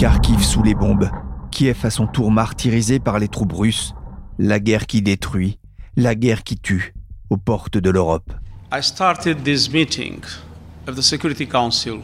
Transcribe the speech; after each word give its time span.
Kharkiv 0.00 0.42
sous 0.42 0.62
les 0.62 0.74
bombes, 0.74 1.10
Kiev 1.50 1.84
à 1.84 1.90
son 1.90 2.06
tour 2.06 2.30
martyrisé 2.30 2.98
par 3.00 3.18
les 3.18 3.28
troupes 3.28 3.52
russes, 3.52 3.92
la 4.38 4.58
guerre 4.58 4.86
qui 4.86 5.02
détruit, 5.02 5.58
la 5.94 6.14
guerre 6.14 6.42
qui 6.42 6.56
tue, 6.56 6.94
aux 7.28 7.36
portes 7.36 7.76
de 7.76 7.90
l'Europe. 7.90 8.32
I 8.72 8.80
started 8.80 9.44
this 9.44 9.70
meeting 9.70 10.22
of 10.88 10.96
the 10.96 11.02
Security 11.02 11.46
Council 11.46 12.00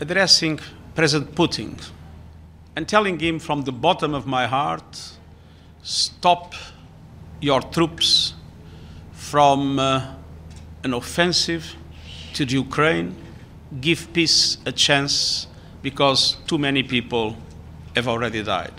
addressing 0.00 0.58
President 0.94 1.34
Putin 1.34 1.74
and 2.78 2.86
telling 2.86 3.20
him 3.20 3.38
from 3.38 3.64
the 3.64 3.72
bottom 3.72 4.14
of 4.14 4.26
my 4.26 4.46
heart 4.46 5.18
stop 5.82 6.54
your 7.42 7.60
troops 7.60 8.32
from 9.12 9.78
uh, 9.78 10.00
an 10.82 10.94
offensive 10.94 11.76
to 12.32 12.46
the 12.46 12.54
Ukraine, 12.54 13.14
give 13.82 14.10
peace 14.14 14.56
a 14.64 14.72
chance 14.72 15.46
because 15.82 16.38
too 16.46 16.58
many 16.58 16.82
people 16.82 17.34
have 17.96 18.08
already 18.08 18.42
died. 18.42 18.72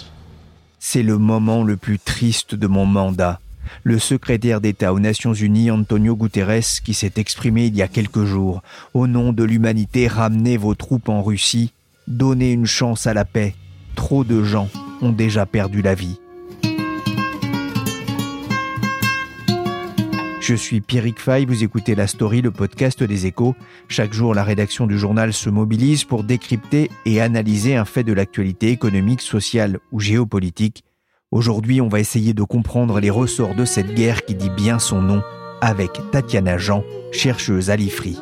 C'est 0.79 1.03
le 1.03 1.17
moment 1.17 1.63
le 1.63 1.77
plus 1.77 1.99
triste 1.99 2.55
de 2.55 2.67
mon 2.67 2.85
mandat. 2.85 3.39
Le 3.83 3.99
secrétaire 3.99 4.61
d'État 4.61 4.93
aux 4.93 4.99
Nations 4.99 5.33
Unies, 5.33 5.71
Antonio 5.71 6.15
Guterres, 6.15 6.81
qui 6.83 6.93
s'est 6.93 7.13
exprimé 7.17 7.67
il 7.67 7.75
y 7.75 7.81
a 7.81 7.87
quelques 7.87 8.25
jours, 8.25 8.61
au 8.93 9.07
nom 9.07 9.31
de 9.31 9.43
l'humanité, 9.43 10.07
ramenez 10.07 10.57
vos 10.57 10.75
troupes 10.75 11.09
en 11.09 11.21
Russie, 11.21 11.71
donnez 12.07 12.51
une 12.51 12.65
chance 12.65 13.07
à 13.07 13.13
la 13.13 13.25
paix. 13.25 13.55
Trop 13.95 14.23
de 14.23 14.43
gens 14.43 14.69
ont 15.01 15.11
déjà 15.11 15.45
perdu 15.45 15.81
la 15.81 15.95
vie. 15.95 16.19
Je 20.51 20.57
suis 20.57 20.81
Pierrick 20.81 21.21
Fay, 21.21 21.45
vous 21.45 21.63
écoutez 21.63 21.95
La 21.95 22.07
Story, 22.07 22.41
le 22.41 22.51
podcast 22.51 23.01
des 23.03 23.25
échos. 23.25 23.55
Chaque 23.87 24.11
jour, 24.11 24.35
la 24.35 24.43
rédaction 24.43 24.85
du 24.85 24.99
journal 24.99 25.31
se 25.31 25.49
mobilise 25.49 26.03
pour 26.03 26.25
décrypter 26.25 26.91
et 27.05 27.21
analyser 27.21 27.77
un 27.77 27.85
fait 27.85 28.03
de 28.03 28.11
l'actualité 28.11 28.67
économique, 28.67 29.21
sociale 29.21 29.79
ou 29.93 30.01
géopolitique. 30.01 30.83
Aujourd'hui, 31.31 31.79
on 31.79 31.87
va 31.87 32.01
essayer 32.01 32.33
de 32.33 32.43
comprendre 32.43 32.99
les 32.99 33.09
ressorts 33.09 33.55
de 33.55 33.63
cette 33.63 33.95
guerre 33.95 34.25
qui 34.25 34.35
dit 34.35 34.49
bien 34.49 34.77
son 34.77 35.01
nom 35.01 35.23
avec 35.61 35.91
Tatiana 36.11 36.57
Jean, 36.57 36.83
chercheuse 37.13 37.69
à 37.69 37.77
l'IFRI. 37.77 38.17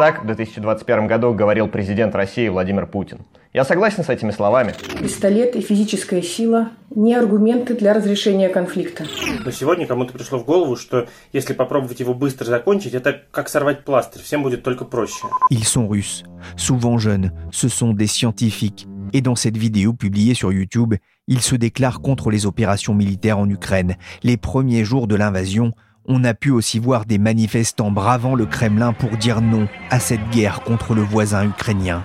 Так 0.00 0.22
в 0.22 0.24
2021 0.24 1.06
году 1.06 1.34
говорил 1.34 1.68
президент 1.68 2.14
России 2.14 2.48
Владимир 2.48 2.86
Путин. 2.86 3.18
Я 3.52 3.66
согласен 3.66 4.02
с 4.02 4.08
этими 4.08 4.30
словами. 4.30 4.72
Пистолет 4.98 5.56
и 5.56 5.60
физическая 5.60 6.22
сила 6.22 6.70
не 6.88 7.14
аргументы 7.14 7.74
для 7.74 7.92
разрешения 7.92 8.48
конфликта. 8.48 9.04
Но 9.44 9.50
сегодня 9.50 9.86
кому-то 9.86 10.14
пришло 10.14 10.38
в 10.38 10.46
голову, 10.46 10.76
что 10.76 11.06
если 11.34 11.52
попробовать 11.52 12.00
его 12.00 12.14
быстро 12.14 12.46
закончить, 12.46 12.94
это 12.94 13.20
как 13.30 13.50
сорвать 13.50 13.84
пластырь, 13.84 14.22
всем 14.22 14.42
будет 14.42 14.62
только 14.62 14.86
проще. 14.86 15.26
Ils 15.50 15.66
sont 15.66 15.86
russes, 15.86 16.24
souvent 16.56 16.96
jeunes, 16.96 17.32
ce 17.52 17.68
sont 17.68 17.92
des 17.92 18.06
scientifiques. 18.06 18.86
Et 19.12 19.20
dans 19.20 19.34
cette 19.34 19.58
vidéo 19.58 19.92
publiée 19.92 20.32
sur 20.32 20.50
YouTube, 20.50 20.94
ils 21.26 21.42
se 21.42 21.56
déclarent 21.56 22.00
contre 22.00 22.30
les 22.30 22.46
opérations 22.46 22.94
militaires 22.94 23.38
en 23.38 23.50
Ukraine. 23.50 23.96
Les 24.22 24.38
premiers 24.38 24.86
jours 24.86 25.08
de 25.08 25.16
l'invasion, 25.16 25.72
on 26.06 26.24
a 26.24 26.34
pu 26.34 26.50
aussi 26.50 26.78
voir 26.78 27.04
des 27.04 27.18
manifestants 27.18 27.90
bravant 27.90 28.34
le 28.34 28.46
Kremlin 28.46 28.92
pour 28.92 29.10
dire 29.16 29.40
non 29.40 29.68
à 29.90 30.00
cette 30.00 30.28
guerre 30.30 30.60
contre 30.60 30.94
le 30.94 31.02
voisin 31.02 31.44
ukrainien. 31.44 32.04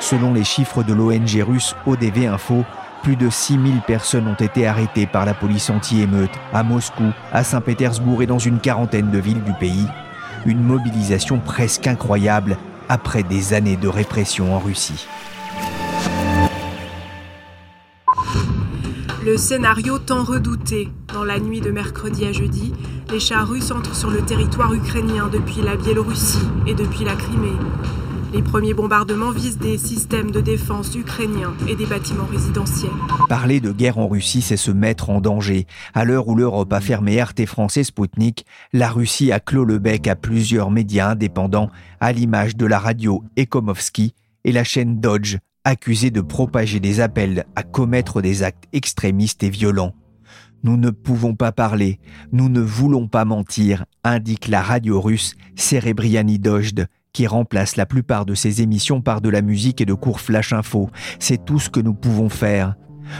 Selon 0.00 0.34
les 0.34 0.44
chiffres 0.44 0.82
de 0.82 0.92
l'ONG 0.92 1.42
russe 1.46 1.74
ODV 1.86 2.26
Info, 2.26 2.64
plus 3.02 3.16
de 3.16 3.30
6000 3.30 3.80
personnes 3.80 4.28
ont 4.28 4.34
été 4.34 4.66
arrêtées 4.66 5.06
par 5.06 5.24
la 5.24 5.34
police 5.34 5.70
anti-émeute 5.70 6.30
à 6.52 6.62
Moscou, 6.62 7.12
à 7.32 7.44
Saint-Pétersbourg 7.44 8.22
et 8.22 8.26
dans 8.26 8.38
une 8.38 8.60
quarantaine 8.60 9.10
de 9.10 9.18
villes 9.18 9.42
du 9.42 9.52
pays. 9.54 9.86
Une 10.44 10.62
mobilisation 10.62 11.38
presque 11.38 11.86
incroyable 11.86 12.56
après 12.88 13.22
des 13.22 13.54
années 13.54 13.76
de 13.76 13.88
répression 13.88 14.54
en 14.54 14.58
Russie. 14.58 15.06
Le 19.24 19.36
scénario 19.36 20.00
tant 20.00 20.24
redouté. 20.24 20.88
Dans 21.14 21.22
la 21.22 21.38
nuit 21.38 21.60
de 21.60 21.70
mercredi 21.70 22.24
à 22.24 22.32
jeudi, 22.32 22.72
les 23.08 23.20
chars 23.20 23.48
russes 23.48 23.70
entrent 23.70 23.94
sur 23.94 24.10
le 24.10 24.20
territoire 24.22 24.74
ukrainien 24.74 25.28
depuis 25.32 25.62
la 25.62 25.76
Biélorussie 25.76 26.44
et 26.66 26.74
depuis 26.74 27.04
la 27.04 27.14
Crimée. 27.14 27.56
Les 28.34 28.42
premiers 28.42 28.74
bombardements 28.74 29.30
visent 29.30 29.58
des 29.58 29.78
systèmes 29.78 30.32
de 30.32 30.40
défense 30.40 30.96
ukrainiens 30.96 31.54
et 31.68 31.76
des 31.76 31.86
bâtiments 31.86 32.26
résidentiels. 32.26 32.90
Parler 33.28 33.60
de 33.60 33.70
guerre 33.70 33.98
en 33.98 34.08
Russie, 34.08 34.42
c'est 34.42 34.56
se 34.56 34.72
mettre 34.72 35.08
en 35.08 35.20
danger. 35.20 35.68
À 35.94 36.04
l'heure 36.04 36.26
où 36.26 36.34
l'Europe 36.34 36.72
a 36.72 36.80
fermé 36.80 37.22
RT 37.22 37.46
français 37.46 37.84
Sputnik, 37.84 38.44
la 38.72 38.90
Russie 38.90 39.30
a 39.30 39.38
clos 39.38 39.64
le 39.64 39.78
bec 39.78 40.08
à 40.08 40.16
plusieurs 40.16 40.72
médias 40.72 41.10
indépendants, 41.10 41.70
à 42.00 42.10
l'image 42.10 42.56
de 42.56 42.66
la 42.66 42.80
radio 42.80 43.22
Ekomovski 43.36 44.14
et 44.44 44.50
la 44.50 44.64
chaîne 44.64 44.98
Dodge 44.98 45.38
accusé 45.64 46.10
de 46.10 46.20
propager 46.20 46.80
des 46.80 47.00
appels 47.00 47.44
à 47.54 47.62
commettre 47.62 48.20
des 48.20 48.42
actes 48.42 48.64
extrémistes 48.72 49.42
et 49.42 49.50
violents. 49.50 49.94
Nous 50.64 50.76
ne 50.76 50.90
pouvons 50.90 51.34
pas 51.34 51.52
parler, 51.52 51.98
nous 52.30 52.48
ne 52.48 52.60
voulons 52.60 53.08
pas 53.08 53.24
mentir, 53.24 53.84
indique 54.04 54.48
la 54.48 54.62
radio 54.62 55.00
russe 55.00 55.34
Serebriani 55.56 56.38
Dojд, 56.38 56.86
qui 57.12 57.26
remplace 57.26 57.76
la 57.76 57.86
plupart 57.86 58.26
de 58.26 58.34
ses 58.34 58.62
émissions 58.62 59.00
par 59.00 59.20
de 59.20 59.28
la 59.28 59.42
musique 59.42 59.80
et 59.80 59.86
de 59.86 59.94
cours 59.94 60.20
flash 60.20 60.52
info. 60.52 60.88
C'est 61.18 61.44
tout 61.44 61.58
ce 61.58 61.68
que 61.68 61.80
nous 61.80 61.94
pouvons 61.94 62.28
faire. 62.28 62.76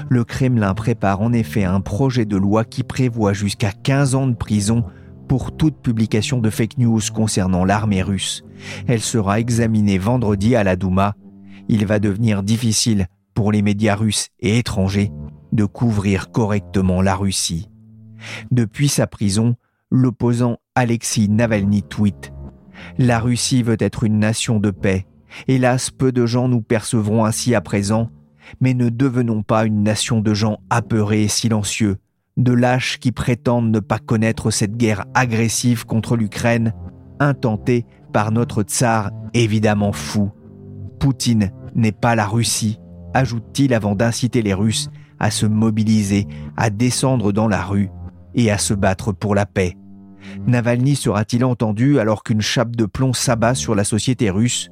Le 0.09 0.25
Kremlin 0.25 0.75
prépare 0.75 1.21
en 1.21 1.33
effet 1.33 1.65
un 1.65 1.81
projet 1.81 2.25
de 2.25 2.37
loi 2.37 2.65
qui 2.65 2.83
prévoit 2.83 3.33
jusqu'à 3.33 3.73
15 3.73 4.15
ans 4.15 4.27
de 4.27 4.35
prison 4.35 4.85
pour 5.29 5.57
toute 5.57 5.81
publication 5.83 6.39
de 6.39 6.51
fake 6.51 6.79
news 6.79 7.01
concernant 7.13 7.65
l'armée 7.65 8.03
russe. 8.03 8.45
Elle 8.87 9.01
sera 9.01 9.41
examinée 9.41 9.99
vendredi 9.99 10.57
à 10.57 10.65
la 10.65 10.77
Douma 10.77 11.15
il 11.73 11.87
va 11.87 11.99
devenir 11.99 12.43
difficile 12.43 13.07
pour 13.33 13.51
les 13.51 13.63
médias 13.63 13.95
russes 13.95 14.29
et 14.41 14.59
étrangers 14.59 15.11
de 15.53 15.65
couvrir 15.65 16.31
correctement 16.31 17.01
la 17.01 17.17
Russie. 17.17 17.71
Depuis 18.51 18.89
sa 18.89 19.07
prison, 19.07 19.57
l'opposant 19.91 20.59
Alexis 20.75 21.31
Navalny 21.31 21.83
tweet 21.83 22.31
La 22.99 23.19
Russie 23.19 23.63
veut 23.63 23.79
être 23.79 24.05
une 24.05 24.19
nation 24.19 24.61
de 24.61 24.71
paix. 24.71 25.07
Hélas, 25.49 25.91
peu 25.91 26.13
de 26.13 26.27
gens 26.27 26.47
nous 26.47 26.61
percevront 26.61 27.25
ainsi 27.25 27.55
à 27.55 27.63
présent, 27.63 28.11
mais 28.61 28.75
ne 28.75 28.91
devenons 28.91 29.43
pas 29.43 29.65
une 29.65 29.83
nation 29.83 30.21
de 30.21 30.35
gens 30.35 30.59
apeurés 30.69 31.23
et 31.23 31.29
silencieux, 31.29 31.97
de 32.37 32.53
lâches 32.53 32.99
qui 32.99 33.13
prétendent 33.13 33.73
ne 33.73 33.81
pas 33.81 33.99
connaître 33.99 34.51
cette 34.51 34.77
guerre 34.77 35.07
agressive 35.15 35.87
contre 35.87 36.17
l'Ukraine, 36.17 36.75
intentée 37.19 37.87
par 38.13 38.31
notre 38.31 38.63
tsar 38.63 39.11
évidemment 39.33 39.93
fou. 39.93 40.33
Poutine 41.01 41.51
n'est 41.75 41.93
pas 41.93 42.15
la 42.15 42.27
Russie, 42.27 42.79
ajoute-t-il 43.15 43.75
avant 43.75 43.95
d'inciter 43.95 44.43
les 44.43 44.55
Russes 44.55 44.91
à 45.19 45.31
se 45.31 45.47
mobiliser, 45.47 46.27
à 46.57 46.71
descendre 46.71 47.33
dans 47.33 47.49
la 47.49 47.63
rue 47.63 47.91
et 48.35 48.51
à 48.51 48.59
se 48.59 48.75
battre 48.75 49.13
pour 49.13 49.35
la 49.35 49.47
paix. 49.47 49.77
Navalny 50.47 50.97
sera-t-il 50.97 51.45
entendu 51.45 51.99
alors 51.99 52.25
qu'une 52.25 52.41
chape 52.41 52.75
de 52.75 52.87
plomb 52.87 53.13
s'abat 53.13 53.55
sur 53.55 53.75
la 53.75 53.85
société 53.85 54.31
russe? 54.31 54.71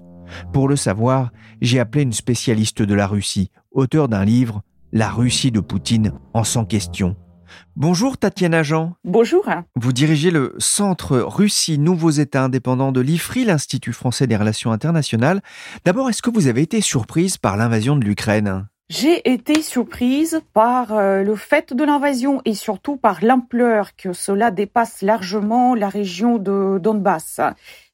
Pour 0.52 0.68
le 0.68 0.76
savoir, 0.76 1.30
j'ai 1.60 1.78
appelé 1.78 2.02
une 2.02 2.12
spécialiste 2.12 2.82
de 2.82 2.94
la 2.94 3.06
Russie, 3.06 3.50
auteur 3.72 4.08
d'un 4.08 4.24
livre 4.24 4.62
La 4.92 5.10
Russie 5.10 5.50
de 5.52 5.60
Poutine 5.60 6.12
en 6.34 6.44
sans 6.44 6.64
question. 6.64 7.16
Bonjour 7.76 8.16
Tatiana 8.16 8.62
Jean. 8.62 8.94
Bonjour. 9.04 9.48
Vous 9.76 9.92
dirigez 9.92 10.30
le 10.30 10.54
Centre 10.58 11.18
Russie 11.18 11.78
Nouveaux 11.78 12.10
États 12.10 12.44
indépendants 12.44 12.92
de 12.92 13.00
l'IFRI, 13.00 13.44
l'Institut 13.44 13.92
français 13.92 14.26
des 14.26 14.36
relations 14.36 14.72
internationales. 14.72 15.42
D'abord, 15.84 16.08
est-ce 16.08 16.22
que 16.22 16.30
vous 16.30 16.46
avez 16.46 16.62
été 16.62 16.80
surprise 16.80 17.36
par 17.36 17.56
l'invasion 17.56 17.96
de 17.96 18.04
l'Ukraine? 18.04 18.69
J'ai 18.90 19.30
été 19.30 19.62
surprise 19.62 20.42
par 20.52 20.92
euh, 20.92 21.22
le 21.22 21.36
fait 21.36 21.72
de 21.72 21.84
l'invasion 21.84 22.42
et 22.44 22.54
surtout 22.54 22.96
par 22.96 23.24
l'ampleur 23.24 23.94
que 23.94 24.12
cela 24.12 24.50
dépasse 24.50 25.02
largement 25.02 25.76
la 25.76 25.88
région 25.88 26.38
de 26.38 26.76
Donbass, 26.82 27.40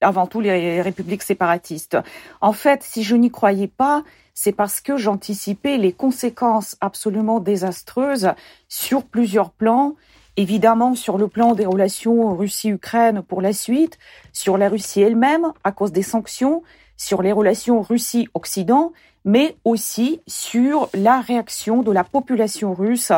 avant 0.01 0.27
tout 0.27 0.41
les 0.41 0.81
républiques 0.81 1.23
séparatistes. 1.23 1.99
En 2.41 2.55
fait, 2.55 2.83
si 2.83 3.03
je 3.03 3.15
n'y 3.15 3.31
croyais 3.31 3.69
pas, 3.69 4.05
c'est 4.33 4.53
parce 4.53 4.81
que 4.81 4.97
j'anticipais 4.97 5.77
les 5.77 5.93
conséquences 5.93 6.79
absolument 6.81 7.41
désastreuses 7.41 8.31
sur 8.67 9.05
plusieurs 9.05 9.51
plans 9.51 9.97
évidemment 10.37 10.95
sur 10.95 11.19
le 11.19 11.29
plan 11.29 11.55
des 11.55 11.67
relations 11.67 12.35
Russie-Ukraine 12.37 13.23
pour 13.23 13.41
la 13.41 13.53
suite, 13.53 13.99
sur 14.33 14.59
la 14.59 14.69
Russie 14.69 15.01
elle-même 15.01 15.53
à 15.65 15.73
cause 15.73 15.93
des 15.93 16.03
sanctions, 16.03 16.63
sur 16.97 17.23
les 17.23 17.33
relations 17.33 17.83
Russie-Occident, 17.83 18.93
mais 19.25 19.57
aussi 19.65 20.21
sur 20.27 20.89
la 20.95 21.21
réaction 21.21 21.83
de 21.83 21.91
la 21.91 22.05
population 22.05 22.75
russe. 22.75 23.13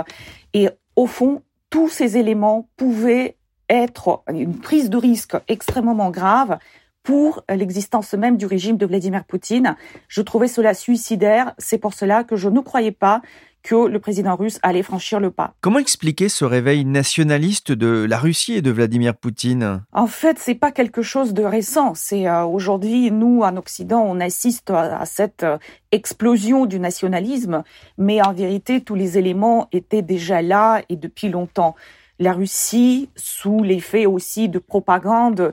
Et 0.54 0.68
au 0.96 1.06
fond, 1.06 1.42
tous 1.70 1.88
ces 1.88 2.16
éléments 2.16 2.68
pouvaient 2.76 3.36
être 3.68 4.22
une 4.32 4.58
prise 4.58 4.88
de 4.88 4.96
risque 4.96 5.36
extrêmement 5.48 6.10
grave 6.10 6.58
pour 7.02 7.42
l'existence 7.48 8.12
même 8.14 8.36
du 8.36 8.46
régime 8.46 8.76
de 8.76 8.86
Vladimir 8.86 9.24
Poutine. 9.24 9.76
Je 10.08 10.20
trouvais 10.20 10.48
cela 10.48 10.74
suicidaire. 10.74 11.54
C'est 11.56 11.78
pour 11.78 11.94
cela 11.94 12.24
que 12.24 12.36
je 12.36 12.48
ne 12.48 12.60
croyais 12.60 12.92
pas 12.92 13.22
que 13.62 13.88
le 13.88 13.98
président 13.98 14.36
russe 14.36 14.58
allait 14.62 14.82
franchir 14.82 15.20
le 15.20 15.30
pas. 15.30 15.54
Comment 15.60 15.78
expliquer 15.78 16.28
ce 16.28 16.44
réveil 16.44 16.84
nationaliste 16.84 17.72
de 17.72 18.06
la 18.08 18.18
Russie 18.18 18.54
et 18.54 18.62
de 18.62 18.70
Vladimir 18.70 19.14
Poutine? 19.14 19.82
En 19.92 20.06
fait, 20.06 20.38
c'est 20.38 20.54
pas 20.54 20.72
quelque 20.72 21.02
chose 21.02 21.34
de 21.34 21.42
récent. 21.42 21.94
C'est 21.94 22.28
euh, 22.28 22.44
aujourd'hui, 22.44 23.10
nous, 23.10 23.42
en 23.42 23.56
Occident, 23.56 24.00
on 24.00 24.20
assiste 24.20 24.70
à, 24.70 25.04
cette 25.04 25.42
euh, 25.42 25.58
explosion 25.92 26.66
du 26.66 26.78
nationalisme, 26.78 27.62
mais 27.96 28.22
en 28.22 28.32
vérité, 28.32 28.80
tous 28.80 28.94
les 28.94 29.18
éléments 29.18 29.68
étaient 29.72 30.02
déjà 30.02 30.42
là 30.42 30.82
et 30.88 30.96
depuis 30.96 31.28
longtemps. 31.28 31.74
La 32.18 32.32
Russie, 32.32 33.10
sous 33.16 33.62
l'effet 33.62 34.06
aussi 34.06 34.48
de 34.48 34.58
propagande, 34.58 35.52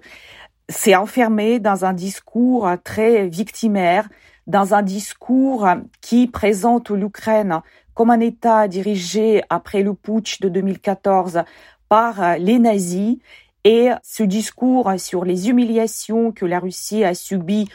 s'est 0.68 0.96
enfermée 0.96 1.60
dans 1.60 1.86
un 1.86 1.94
discours 1.94 2.68
très 2.84 3.28
victimaire, 3.28 4.10
dans 4.48 4.74
un 4.74 4.82
discours 4.82 5.68
qui 6.02 6.28
présente 6.28 6.90
l'Ukraine 6.90 7.62
comme 7.96 8.12
un 8.12 8.20
État 8.20 8.68
dirigé 8.68 9.42
après 9.50 9.82
le 9.82 9.96
putsch 9.96 10.40
de 10.42 10.50
2014 10.50 11.42
par 11.90 12.38
les 12.38 12.60
nazis. 12.60 13.18
Et 13.64 13.90
ce 14.04 14.22
discours 14.22 14.92
sur 15.00 15.26
les 15.26 15.50
humiliations 15.50 16.32
que 16.32 16.46
la 16.46 16.60
Russie 16.60 17.04
a 17.04 17.16
subies 17.16 17.68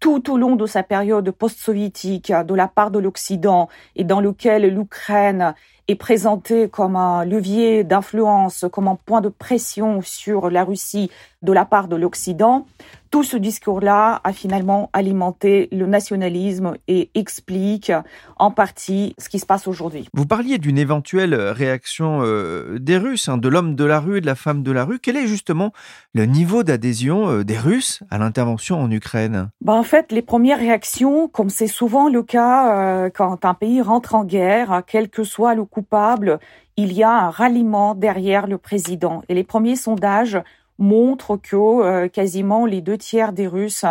tout 0.00 0.30
au 0.30 0.38
long 0.38 0.56
de 0.56 0.66
sa 0.66 0.82
période 0.82 1.30
post-soviétique 1.30 2.32
de 2.32 2.54
la 2.54 2.68
part 2.68 2.90
de 2.90 2.98
l'Occident 2.98 3.68
et 3.96 4.04
dans 4.04 4.20
lequel 4.20 4.66
l'Ukraine 4.66 5.54
est 5.88 5.94
présentée 5.94 6.68
comme 6.68 6.96
un 6.96 7.24
levier 7.24 7.84
d'influence, 7.84 8.64
comme 8.72 8.88
un 8.88 8.96
point 8.96 9.20
de 9.20 9.28
pression 9.28 10.00
sur 10.02 10.50
la 10.50 10.64
Russie 10.64 11.10
de 11.42 11.52
la 11.52 11.64
part 11.64 11.88
de 11.88 11.96
l'Occident, 11.96 12.66
tout 13.14 13.22
ce 13.22 13.36
discours-là 13.36 14.20
a 14.24 14.32
finalement 14.32 14.90
alimenté 14.92 15.68
le 15.70 15.86
nationalisme 15.86 16.74
et 16.88 17.12
explique 17.14 17.92
en 18.38 18.50
partie 18.50 19.14
ce 19.18 19.28
qui 19.28 19.38
se 19.38 19.46
passe 19.46 19.68
aujourd'hui. 19.68 20.08
Vous 20.14 20.26
parliez 20.26 20.58
d'une 20.58 20.78
éventuelle 20.78 21.32
réaction 21.32 22.22
euh, 22.24 22.80
des 22.80 22.98
Russes, 22.98 23.28
hein, 23.28 23.36
de 23.36 23.48
l'homme 23.48 23.76
de 23.76 23.84
la 23.84 24.00
rue 24.00 24.18
et 24.18 24.20
de 24.20 24.26
la 24.26 24.34
femme 24.34 24.64
de 24.64 24.72
la 24.72 24.84
rue. 24.84 24.98
Quel 24.98 25.16
est 25.16 25.28
justement 25.28 25.70
le 26.12 26.26
niveau 26.26 26.64
d'adhésion 26.64 27.30
euh, 27.30 27.44
des 27.44 27.56
Russes 27.56 28.02
à 28.10 28.18
l'intervention 28.18 28.80
en 28.80 28.90
Ukraine? 28.90 29.48
Ben, 29.60 29.74
En 29.74 29.84
fait, 29.84 30.10
les 30.10 30.20
premières 30.20 30.58
réactions, 30.58 31.28
comme 31.28 31.50
c'est 31.50 31.68
souvent 31.68 32.08
le 32.08 32.24
cas 32.24 33.04
euh, 33.04 33.10
quand 33.14 33.44
un 33.44 33.54
pays 33.54 33.80
rentre 33.80 34.16
en 34.16 34.24
guerre, 34.24 34.82
quel 34.88 35.08
que 35.08 35.22
soit 35.22 35.54
le 35.54 35.64
coupable, 35.64 36.40
il 36.76 36.92
y 36.92 37.04
a 37.04 37.12
un 37.12 37.30
ralliement 37.30 37.94
derrière 37.94 38.48
le 38.48 38.58
président. 38.58 39.22
Et 39.28 39.34
les 39.34 39.44
premiers 39.44 39.76
sondages 39.76 40.42
montre 40.78 41.36
que 41.36 41.56
euh, 41.56 42.08
quasiment 42.08 42.66
les 42.66 42.80
deux 42.80 42.98
tiers 42.98 43.32
des 43.32 43.46
Russes 43.46 43.84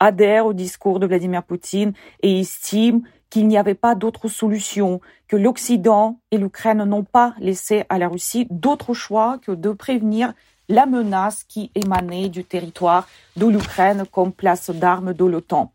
adhèrent 0.00 0.46
au 0.46 0.52
discours 0.52 0.98
de 0.98 1.06
Vladimir 1.06 1.42
Poutine 1.42 1.92
et 2.22 2.40
estiment 2.40 3.02
qu'il 3.30 3.48
n'y 3.48 3.56
avait 3.56 3.74
pas 3.74 3.94
d'autre 3.94 4.28
solution, 4.28 5.00
que 5.26 5.36
l'Occident 5.36 6.18
et 6.30 6.38
l'Ukraine 6.38 6.84
n'ont 6.84 7.04
pas 7.04 7.34
laissé 7.38 7.84
à 7.88 7.98
la 7.98 8.08
Russie 8.08 8.46
d'autre 8.50 8.92
choix 8.92 9.38
que 9.38 9.52
de 9.52 9.70
prévenir 9.70 10.34
la 10.68 10.86
menace 10.86 11.44
qui 11.44 11.70
émanait 11.74 12.28
du 12.28 12.44
territoire 12.44 13.08
de 13.36 13.46
l'Ukraine 13.46 14.04
comme 14.10 14.32
place 14.32 14.70
d'armes 14.70 15.12
de 15.12 15.24
l'OTAN. 15.24 15.72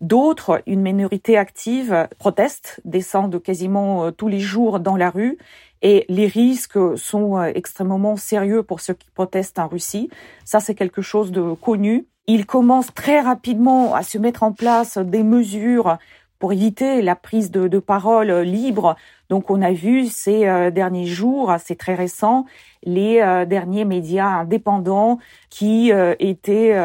D'autres, 0.00 0.62
une 0.66 0.82
minorité 0.82 1.36
active, 1.36 2.08
protestent, 2.18 2.80
descendent 2.84 3.42
quasiment 3.42 4.04
euh, 4.04 4.10
tous 4.10 4.28
les 4.28 4.40
jours 4.40 4.80
dans 4.80 4.96
la 4.96 5.10
rue 5.10 5.38
et 5.82 6.04
les 6.08 6.26
risques 6.26 6.78
sont 6.96 7.38
euh, 7.38 7.50
extrêmement 7.54 8.16
sérieux 8.16 8.62
pour 8.62 8.80
ceux 8.80 8.94
qui 8.94 9.08
protestent 9.10 9.58
en 9.58 9.68
Russie. 9.68 10.10
Ça, 10.44 10.60
c'est 10.60 10.74
quelque 10.74 11.02
chose 11.02 11.32
de 11.32 11.54
connu. 11.54 12.06
Il 12.26 12.46
commence 12.46 12.92
très 12.94 13.20
rapidement 13.20 13.94
à 13.94 14.02
se 14.02 14.18
mettre 14.18 14.42
en 14.42 14.52
place 14.52 14.98
des 14.98 15.22
mesures 15.22 15.98
pour 16.38 16.52
éviter 16.52 17.02
la 17.02 17.16
prise 17.16 17.50
de, 17.50 17.68
de 17.68 17.78
parole 17.78 18.30
libre. 18.30 18.96
Donc, 19.28 19.50
on 19.50 19.60
a 19.60 19.72
vu 19.72 20.06
ces 20.06 20.46
euh, 20.46 20.70
derniers 20.70 21.06
jours, 21.06 21.54
c'est 21.62 21.76
très 21.76 21.94
récent, 21.94 22.46
les 22.82 23.20
euh, 23.20 23.44
derniers 23.44 23.84
médias 23.84 24.40
indépendants 24.40 25.18
qui 25.50 25.92
étaient 26.20 26.76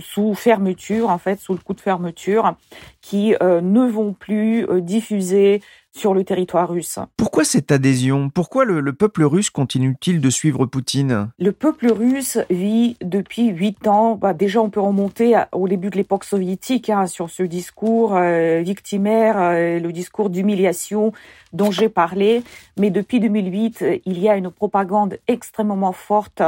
sous 0.00 0.34
fermeture, 0.34 1.10
en 1.10 1.18
fait, 1.18 1.38
sous 1.38 1.52
le 1.52 1.58
coup 1.58 1.74
de 1.74 1.80
fermeture, 1.80 2.54
qui 3.02 3.34
ne 3.40 3.86
vont 3.86 4.14
plus 4.14 4.66
diffuser 4.80 5.60
sur 5.92 6.14
le 6.14 6.22
territoire 6.24 6.68
russe. 6.68 6.98
Pourquoi 7.16 7.44
cette 7.44 7.72
adhésion? 7.72 8.30
Pourquoi 8.30 8.64
le, 8.64 8.92
peuple 8.92 9.24
russe 9.24 9.50
continue-t-il 9.50 10.20
de 10.20 10.30
suivre 10.30 10.66
Poutine? 10.66 11.30
Le 11.38 11.52
peuple 11.52 11.90
russe 11.90 12.38
vit 12.48 12.96
depuis 13.02 13.48
huit 13.48 13.86
ans. 13.88 14.14
Bah, 14.14 14.32
déjà, 14.32 14.60
on 14.60 14.70
peut 14.70 14.80
remonter 14.80 15.40
au 15.52 15.66
début 15.66 15.90
de 15.90 15.96
l'époque 15.96 16.24
soviétique 16.24 16.90
hein, 16.90 17.06
sur 17.06 17.28
ce 17.28 17.42
discours 17.42 18.14
euh, 18.14 18.60
victimaire, 18.60 19.36
euh, 19.38 19.80
le 19.80 19.92
discours 19.92 20.30
d'humiliation 20.30 21.12
dont 21.52 21.72
j'ai 21.72 21.88
parlé. 21.88 22.44
Mais 22.78 22.90
depuis 22.90 23.18
2008, 23.18 23.84
il 24.04 24.18
y 24.18 24.28
a 24.28 24.36
une 24.36 24.50
propagande 24.50 25.18
extrêmement 25.26 25.92
forte, 25.92 26.42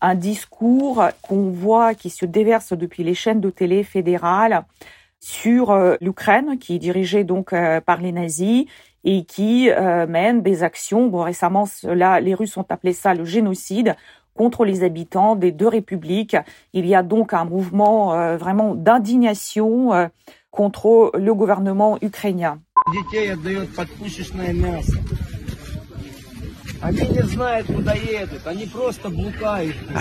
un 0.00 0.14
discours 0.16 1.04
qu'on 1.22 1.50
voit 1.50 1.94
qui 1.94 2.10
se 2.10 2.26
déverse 2.26 2.72
depuis 2.72 3.04
les 3.04 3.14
chaînes 3.14 3.40
de 3.40 3.50
télé 3.50 3.84
fédérales 3.84 4.64
sur 5.20 5.70
euh, 5.70 5.96
l'Ukraine, 6.00 6.58
qui 6.58 6.76
est 6.76 6.78
dirigée 6.78 7.24
donc 7.24 7.54
par 7.86 8.00
les 8.00 8.12
nazis, 8.12 8.66
et 9.10 9.24
qui 9.24 9.70
euh, 9.70 10.06
mènent 10.06 10.42
des 10.42 10.62
actions. 10.62 11.10
Récemment, 11.22 11.64
cela, 11.64 12.20
les 12.20 12.34
Russes 12.34 12.58
ont 12.58 12.66
appelé 12.68 12.92
ça 12.92 13.14
le 13.14 13.24
génocide 13.24 13.96
contre 14.34 14.66
les 14.66 14.84
habitants 14.84 15.34
des 15.34 15.50
deux 15.50 15.66
républiques. 15.66 16.36
Il 16.74 16.84
y 16.86 16.94
a 16.94 17.02
donc 17.02 17.32
un 17.32 17.46
mouvement 17.46 18.12
euh, 18.12 18.36
vraiment 18.36 18.74
d'indignation 18.74 19.94
euh, 19.94 20.08
contre 20.50 21.10
le 21.14 21.34
gouvernement 21.34 21.96
ukrainien. 22.02 22.60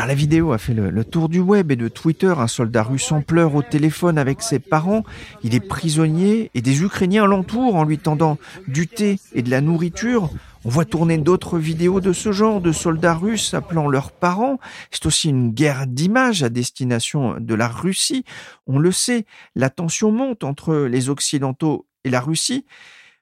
La 0.05 0.13
vidéo 0.13 0.51
a 0.51 0.57
fait 0.57 0.74
le, 0.74 1.03
tour 1.03 1.29
du 1.29 1.39
web 1.39 1.72
et 1.72 1.75
de 1.75 1.88
Twitter. 1.88 2.34
Un 2.38 2.48
soldat 2.48 2.84
russe 2.84 3.12
en 3.12 3.22
pleurs 3.22 3.55
au 3.55 3.63
téléphone 3.63 4.17
avec 4.17 4.41
ses 4.41 4.60
parents. 4.60 5.03
Il 5.43 5.55
est 5.55 5.60
prisonnier 5.60 6.51
et 6.53 6.62
des 6.62 6.84
Ukrainiens 6.84 7.25
l'entourent 7.25 7.75
en 7.75 7.84
lui 7.84 7.98
tendant 7.98 8.38
du 8.67 8.88
thé 8.88 9.19
et 9.34 9.41
de 9.41 9.50
la 9.50 9.62
nourriture. 9.62 10.29
On 10.65 10.69
voit 10.69 10.86
tourner 10.86 11.17
d'autres 11.17 11.57
vidéos 11.57 12.01
de 12.01 12.13
ce 12.13 12.31
genre, 12.31 12.62
de 12.62 12.72
soldats 12.72 13.15
russes 13.15 13.53
appelant 13.53 13.88
leurs 13.88 14.12
parents. 14.12 14.60
C'est 14.91 15.05
aussi 15.05 15.29
une 15.29 15.51
guerre 15.51 15.88
d'images 15.88 16.43
à 16.43 16.50
destination 16.50 17.38
de 17.39 17.55
la 17.55 17.67
Russie. 17.67 18.24
On 18.67 18.77
le 18.77 18.91
sait, 18.91 19.25
la 19.55 19.69
tension 19.69 20.12
monte 20.12 20.43
entre 20.43 20.75
les 20.75 21.10
Occidentaux 21.10 21.88
et 22.03 22.10
la 22.10 22.19
Russie 22.19 22.65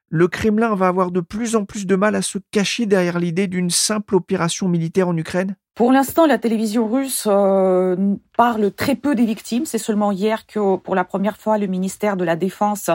le 0.09 0.27
Kremlin 0.27 0.75
va 0.75 0.87
avoir 0.87 1.11
de 1.11 1.21
plus 1.21 1.55
en 1.55 1.65
plus 1.65 1.85
de 1.85 1.95
mal 1.95 2.15
à 2.15 2.21
se 2.21 2.37
cacher 2.51 2.85
derrière 2.85 3.19
l'idée 3.19 3.47
d'une 3.47 3.69
simple 3.69 4.15
opération 4.15 4.67
militaire 4.67 5.07
en 5.07 5.17
Ukraine 5.17 5.55
Pour 5.73 5.91
l'instant, 5.91 6.25
la 6.25 6.37
télévision 6.37 6.87
russe 6.87 7.27
euh, 7.29 7.95
parle 8.37 8.71
très 8.71 8.95
peu 8.95 9.15
des 9.15 9.25
victimes. 9.25 9.65
C'est 9.65 9.77
seulement 9.77 10.11
hier 10.11 10.45
que, 10.45 10.77
pour 10.77 10.95
la 10.95 11.03
première 11.03 11.37
fois, 11.37 11.57
le 11.57 11.67
ministère 11.67 12.17
de 12.17 12.23
la 12.23 12.35
Défense 12.35 12.89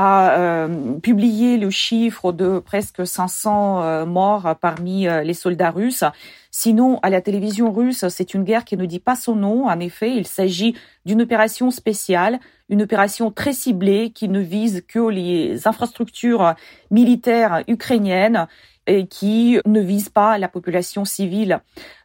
a 0.00 0.38
euh, 0.38 0.98
publié 1.00 1.58
le 1.58 1.68
chiffre 1.68 2.32
de 2.32 2.58
presque 2.58 3.06
500 3.06 3.82
euh, 3.82 4.06
morts 4.06 4.56
parmi 4.60 5.06
les 5.06 5.34
soldats 5.34 5.70
russes. 5.70 6.04
Sinon, 6.50 6.98
à 7.02 7.10
la 7.10 7.20
télévision 7.20 7.70
russe, 7.70 8.06
c'est 8.08 8.32
une 8.32 8.44
guerre 8.44 8.64
qui 8.64 8.76
ne 8.76 8.86
dit 8.86 8.98
pas 8.98 9.14
son 9.14 9.36
nom. 9.36 9.66
En 9.66 9.78
effet, 9.78 10.16
il 10.16 10.26
s'agit 10.26 10.74
d'une 11.04 11.22
opération 11.22 11.70
spéciale, 11.70 12.40
une 12.70 12.82
opération 12.82 13.30
très 13.30 13.52
ciblée 13.52 14.10
qui 14.10 14.28
ne 14.28 14.40
vise 14.40 14.82
que 14.88 15.10
les 15.10 15.68
infrastructures 15.68 16.54
militaires 16.90 17.62
ukrainiennes 17.68 18.48
et 18.90 19.06
qui 19.06 19.60
ne 19.66 19.80
visent 19.80 20.08
pas 20.08 20.36
la 20.36 20.48
population 20.48 21.04
civile. 21.04 21.60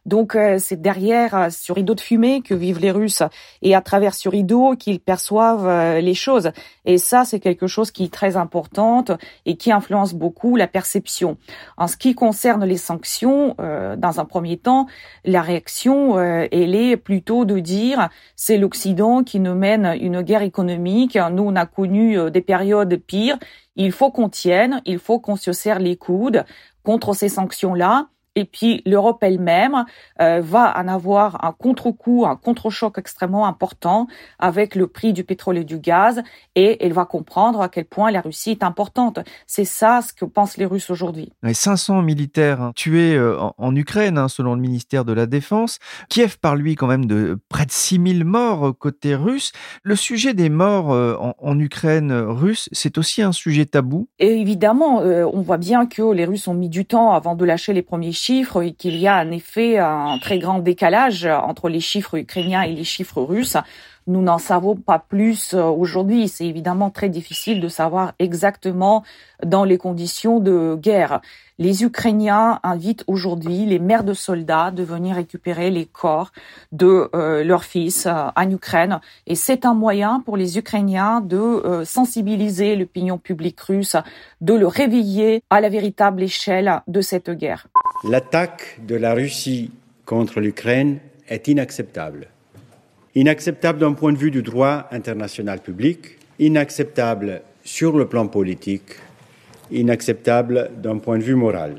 Donc 0.06 0.36
euh, 0.36 0.58
c'est 0.60 0.80
derrière 0.80 1.34
euh, 1.34 1.48
ce 1.50 1.72
rideau 1.72 1.96
de 1.96 2.00
fumée 2.00 2.40
que 2.40 2.54
vivent 2.54 2.78
les 2.78 2.92
Russes 2.92 3.24
et 3.60 3.74
à 3.74 3.80
travers 3.80 4.14
ce 4.14 4.28
rideau 4.28 4.76
qu'ils 4.76 5.00
perçoivent 5.00 5.66
euh, 5.66 6.00
les 6.00 6.14
choses. 6.14 6.52
Et 6.84 6.96
ça, 6.96 7.24
c'est 7.24 7.40
quelque 7.40 7.66
chose 7.66 7.90
qui 7.90 8.04
est 8.04 8.12
très 8.12 8.36
important 8.36 9.04
et 9.46 9.56
qui 9.56 9.72
influence 9.72 10.14
beaucoup 10.14 10.54
la 10.54 10.68
perception. 10.68 11.36
En 11.76 11.88
ce 11.88 11.96
qui 11.96 12.14
concerne 12.14 12.64
les 12.64 12.76
sanctions, 12.76 13.56
dans 13.58 14.20
un 14.20 14.24
premier 14.24 14.56
temps, 14.56 14.86
la 15.24 15.42
réaction, 15.42 16.20
elle 16.20 16.76
est 16.76 16.96
plutôt 16.96 17.44
de 17.44 17.58
dire 17.58 18.08
c'est 18.36 18.56
l'Occident 18.56 19.24
qui 19.24 19.40
nous 19.40 19.54
mène 19.54 19.96
une 20.00 20.22
guerre 20.22 20.42
économique. 20.42 21.18
Nous, 21.32 21.42
on 21.42 21.56
a 21.56 21.66
connu 21.66 22.30
des 22.30 22.40
périodes 22.40 22.94
pires. 22.96 23.38
Il 23.74 23.90
faut 23.92 24.10
qu'on 24.10 24.28
tienne, 24.28 24.80
il 24.86 24.98
faut 24.98 25.18
qu'on 25.18 25.36
se 25.36 25.52
serre 25.52 25.80
les 25.80 25.96
coudes 25.96 26.44
contre 26.86 27.14
ces 27.14 27.28
sanctions-là 27.28 28.06
et 28.36 28.44
puis 28.44 28.82
l'Europe 28.86 29.18
elle-même 29.22 29.86
euh, 30.20 30.40
va 30.40 30.78
en 30.78 30.86
avoir 30.86 31.44
un 31.44 31.52
contre-coup, 31.52 32.24
un 32.26 32.36
contre-choc 32.36 32.98
extrêmement 32.98 33.46
important 33.46 34.06
avec 34.38 34.74
le 34.74 34.86
prix 34.86 35.12
du 35.12 35.24
pétrole 35.24 35.56
et 35.56 35.64
du 35.64 35.78
gaz, 35.78 36.22
et 36.54 36.84
elle 36.84 36.92
va 36.92 37.06
comprendre 37.06 37.62
à 37.62 37.68
quel 37.68 37.86
point 37.86 38.10
la 38.10 38.20
Russie 38.20 38.50
est 38.50 38.62
importante. 38.62 39.18
C'est 39.46 39.64
ça 39.64 40.00
ce 40.02 40.12
que 40.12 40.26
pensent 40.26 40.58
les 40.58 40.66
Russes 40.66 40.90
aujourd'hui. 40.90 41.32
500 41.50 42.02
militaires 42.02 42.60
hein, 42.60 42.72
tués 42.76 43.14
euh, 43.14 43.38
en, 43.56 43.74
Ukraine, 43.74 44.18
hein, 44.18 44.28
selon 44.28 44.54
le 44.54 44.60
ministère 44.60 45.04
de 45.04 45.14
la 45.14 45.26
Défense. 45.26 45.78
Kiev 46.10 46.38
parle 46.38 46.58
lui 46.58 46.74
quand 46.74 46.86
même 46.86 47.06
de 47.06 47.38
près 47.48 47.64
de 47.64 47.72
6000 47.72 48.24
morts 48.24 48.76
côté 48.78 49.14
russe. 49.14 49.52
Le 49.82 49.96
sujet 49.96 50.34
des 50.34 50.50
morts 50.50 50.92
euh, 50.92 51.16
en, 51.38 51.58
Ukraine 51.58 52.12
russe, 52.12 52.68
c'est 52.72 52.98
aussi 52.98 53.22
un 53.22 53.32
sujet 53.32 53.64
tabou. 53.64 54.08
Et 54.18 54.38
évidemment, 54.40 54.98
on 54.98 55.40
voit 55.40 55.56
bien 55.56 55.86
que 55.86 56.12
les 56.12 56.26
Russes 56.26 56.48
ont 56.48 56.54
mis 56.54 56.68
du 56.68 56.84
temps 56.84 57.12
avant 57.12 57.34
de 57.34 57.46
lâcher 57.46 57.72
les 57.72 57.80
premiers 57.80 58.12
chiffres 58.12 58.25
et 58.30 58.72
qu'il 58.72 58.96
y 58.96 59.06
a 59.06 59.18
en 59.18 59.30
effet 59.30 59.78
un 59.78 60.18
très 60.20 60.38
grand 60.38 60.58
décalage 60.58 61.26
entre 61.26 61.68
les 61.68 61.80
chiffres 61.80 62.16
ukrainiens 62.16 62.62
et 62.62 62.72
les 62.72 62.84
chiffres 62.84 63.22
russes. 63.22 63.56
Nous 64.08 64.22
n'en 64.22 64.38
savons 64.38 64.76
pas 64.76 65.00
plus 65.00 65.54
euh, 65.54 65.64
aujourd'hui. 65.64 66.28
C'est 66.28 66.46
évidemment 66.46 66.90
très 66.90 67.08
difficile 67.08 67.60
de 67.60 67.68
savoir 67.68 68.12
exactement 68.20 69.02
dans 69.44 69.64
les 69.64 69.78
conditions 69.78 70.38
de 70.38 70.76
guerre. 70.80 71.20
Les 71.58 71.84
Ukrainiens 71.84 72.60
invitent 72.62 73.02
aujourd'hui 73.06 73.64
les 73.64 73.78
mères 73.78 74.04
de 74.04 74.12
soldats 74.12 74.70
de 74.70 74.82
venir 74.82 75.16
récupérer 75.16 75.70
les 75.70 75.86
corps 75.86 76.32
de 76.72 77.08
euh, 77.14 77.42
leurs 77.44 77.64
fils 77.64 78.04
euh, 78.06 78.28
en 78.36 78.50
Ukraine. 78.50 79.00
Et 79.26 79.34
c'est 79.34 79.64
un 79.64 79.72
moyen 79.72 80.20
pour 80.20 80.36
les 80.36 80.58
Ukrainiens 80.58 81.22
de 81.22 81.82
sensibiliser 81.84 82.76
l'opinion 82.76 83.16
publique 83.16 83.60
russe, 83.60 83.96
de 84.40 84.52
le 84.52 84.66
réveiller 84.66 85.42
à 85.48 85.60
la 85.60 85.70
véritable 85.70 86.22
échelle 86.22 86.82
de 86.88 87.00
cette 87.00 87.30
guerre. 87.30 87.68
L'attaque 88.04 88.80
de 88.86 88.94
la 88.94 89.14
Russie 89.14 89.70
contre 90.04 90.40
l'Ukraine 90.40 90.98
est 91.28 91.48
inacceptable. 91.48 92.28
Inacceptable 93.14 93.78
d'un 93.78 93.94
point 93.94 94.12
de 94.12 94.18
vue 94.18 94.30
du 94.30 94.42
droit 94.42 94.86
international 94.90 95.60
public, 95.60 96.18
inacceptable 96.38 97.40
sur 97.64 97.96
le 97.96 98.06
plan 98.06 98.28
politique, 98.28 98.96
inacceptable 99.70 100.70
d'un 100.82 100.98
point 100.98 101.18
de 101.18 101.22
vue 101.22 101.34
moral. 101.34 101.76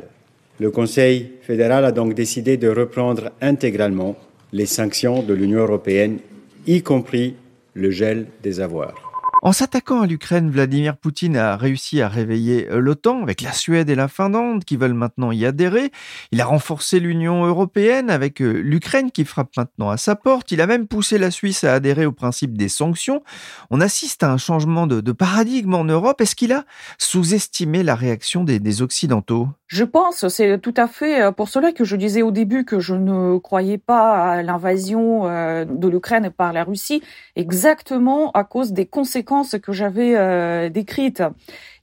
Le 0.60 0.72
Conseil 0.72 1.34
fédéral 1.42 1.86
a 1.86 1.92
donc 1.92 2.14
décidé 2.14 2.58
de 2.58 2.68
reprendre 2.68 3.32
intégralement 3.42 4.16
les 4.54 4.66
sanctions 4.66 5.22
de 5.22 5.34
l'Union 5.34 5.60
européenne, 5.60 6.20
y 6.66 6.82
compris 6.82 7.36
le 7.74 7.92
gel 7.92 8.28
des 8.42 8.60
avoirs. 8.60 9.07
En 9.44 9.54
s'attaquant 9.54 10.02
à 10.02 10.08
l'Ukraine, 10.08 10.50
Vladimir 10.50 10.98
Poutine 10.98 11.38
a 11.38 11.56
réussi 11.58 12.02
à 12.02 12.10
réveiller 12.10 12.68
euh, 12.72 12.80
l'OTAN 12.80 13.22
avec 13.22 13.42
la 13.42 13.54
Suède 13.54 13.88
et 13.90 13.96
la 13.96 14.08
Finlande 14.08 14.66
qui 14.66 14.78
veulent 14.78 14.96
maintenant 14.96 15.32
y 15.32 15.46
adhérer. 15.46 15.92
Il 16.32 16.42
a 16.42 16.46
renforcé 16.46 17.00
l'Union 17.00 17.46
européenne 17.46 18.10
avec 18.10 18.42
euh, 18.42 18.54
l'Ukraine 18.54 19.12
qui 19.12 19.26
frappe 19.26 19.56
maintenant 19.56 19.92
à 19.92 19.98
sa 19.98 20.16
porte. 20.16 20.52
Il 20.52 20.60
a 20.60 20.66
même 20.66 20.88
poussé 20.88 21.20
la 21.20 21.30
Suisse 21.30 21.64
à 21.64 21.76
adhérer 21.76 22.08
au 22.08 22.12
principe 22.12 22.58
des 22.58 22.68
sanctions. 22.68 23.22
On 23.70 23.80
assiste 23.80 24.24
à 24.24 24.32
un 24.32 24.38
changement 24.38 24.88
de, 24.88 25.12
paradigme 25.12 25.76
en 25.76 25.84
Europe. 25.84 26.20
Est-ce 26.20 26.36
qu'il 26.36 26.52
a 26.52 26.66
sous-estimé 26.98 27.84
la 27.84 27.96
réaction 27.96 28.44
des, 28.44 28.82
Occidentaux? 28.82 29.50
Je 29.68 29.84
pense, 29.84 30.28
c'est 30.30 30.60
tout 30.60 30.74
à 30.78 30.88
fait 30.88 31.22
euh, 31.22 31.32
pour 31.32 31.50
cela 31.50 31.74
que 31.74 31.84
je 31.84 31.98
disais 31.98 32.22
au 32.22 32.32
début 32.32 32.64
que 32.64 32.80
je 32.80 32.96
ne 32.96 33.38
croyais 33.38 33.78
pas 33.78 34.32
à 34.32 34.42
l'invasion 34.42 35.24
de 35.24 35.88
l'Ukraine 35.88 36.30
par 36.30 36.54
la 36.54 36.64
Russie, 36.64 37.04
exactement 37.36 38.32
à 38.32 38.44
cause 38.44 38.72
des 38.72 38.86
conséquences 38.86 39.56
que 39.62 39.74
j'avais 39.74 40.16
euh, 40.16 40.70
décrites. 40.70 41.24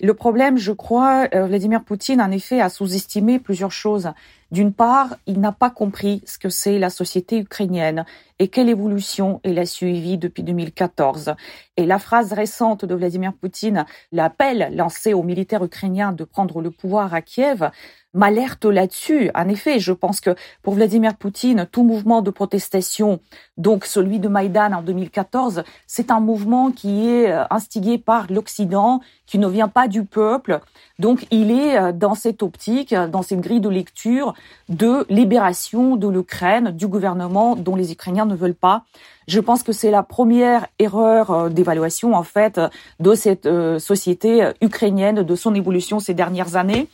Le 0.00 0.14
problème, 0.14 0.58
je 0.58 0.72
crois, 0.72 1.28
euh, 1.34 1.46
Vladimir 1.46 1.82
Poutine, 1.84 2.20
en 2.20 2.30
effet, 2.30 2.60
a 2.60 2.68
sous-estimé 2.68 3.38
plusieurs 3.38 3.72
choses. 3.72 4.10
D'une 4.54 4.72
part, 4.72 5.16
il 5.26 5.40
n'a 5.40 5.50
pas 5.50 5.68
compris 5.68 6.22
ce 6.26 6.38
que 6.38 6.48
c'est 6.48 6.78
la 6.78 6.88
société 6.88 7.38
ukrainienne 7.38 8.04
et 8.38 8.46
quelle 8.46 8.68
évolution 8.68 9.40
elle 9.42 9.58
a 9.58 9.66
suivi 9.66 10.16
depuis 10.16 10.44
2014. 10.44 11.34
Et 11.76 11.86
la 11.86 11.98
phrase 11.98 12.32
récente 12.32 12.84
de 12.84 12.94
Vladimir 12.94 13.32
Poutine, 13.32 13.84
l'appel 14.12 14.68
lancé 14.76 15.12
aux 15.12 15.24
militaires 15.24 15.64
ukrainiens 15.64 16.12
de 16.12 16.22
prendre 16.22 16.60
le 16.60 16.70
pouvoir 16.70 17.14
à 17.14 17.20
Kiev, 17.20 17.68
m'alerte 18.14 18.64
là-dessus. 18.64 19.30
En 19.34 19.48
effet, 19.48 19.78
je 19.80 19.92
pense 19.92 20.20
que 20.20 20.34
pour 20.62 20.74
Vladimir 20.74 21.16
Poutine, 21.16 21.66
tout 21.70 21.82
mouvement 21.82 22.22
de 22.22 22.30
protestation, 22.30 23.20
donc 23.56 23.84
celui 23.84 24.20
de 24.20 24.28
Maïdan 24.28 24.72
en 24.72 24.82
2014, 24.82 25.64
c'est 25.86 26.10
un 26.10 26.20
mouvement 26.20 26.70
qui 26.70 27.08
est 27.08 27.30
euh, 27.30 27.44
instigé 27.50 27.98
par 27.98 28.26
l'Occident, 28.30 29.00
qui 29.26 29.38
ne 29.38 29.48
vient 29.48 29.68
pas 29.68 29.88
du 29.88 30.04
peuple. 30.04 30.60
Donc 30.98 31.26
il 31.30 31.50
est 31.50 31.76
euh, 31.76 31.92
dans 31.92 32.14
cette 32.14 32.42
optique, 32.42 32.94
dans 32.94 33.22
cette 33.22 33.40
grille 33.40 33.60
de 33.60 33.68
lecture 33.68 34.34
de 34.68 35.04
libération 35.08 35.96
de 35.96 36.08
l'Ukraine, 36.08 36.70
du 36.70 36.86
gouvernement 36.86 37.56
dont 37.56 37.76
les 37.76 37.92
Ukrainiens 37.92 38.26
ne 38.26 38.36
veulent 38.36 38.54
pas. 38.54 38.84
Je 39.26 39.40
pense 39.40 39.62
que 39.62 39.72
c'est 39.72 39.90
la 39.90 40.02
première 40.02 40.66
erreur 40.78 41.30
euh, 41.30 41.48
d'évaluation 41.48 42.14
en 42.14 42.22
fait 42.22 42.60
de 43.00 43.14
cette 43.14 43.48
société 43.78 44.50
ukrainienne, 44.60 45.22
de 45.22 45.34
son 45.36 45.54
évolution 45.54 45.98
ces 45.98 46.14
dernières 46.14 46.56
années. 46.56 46.88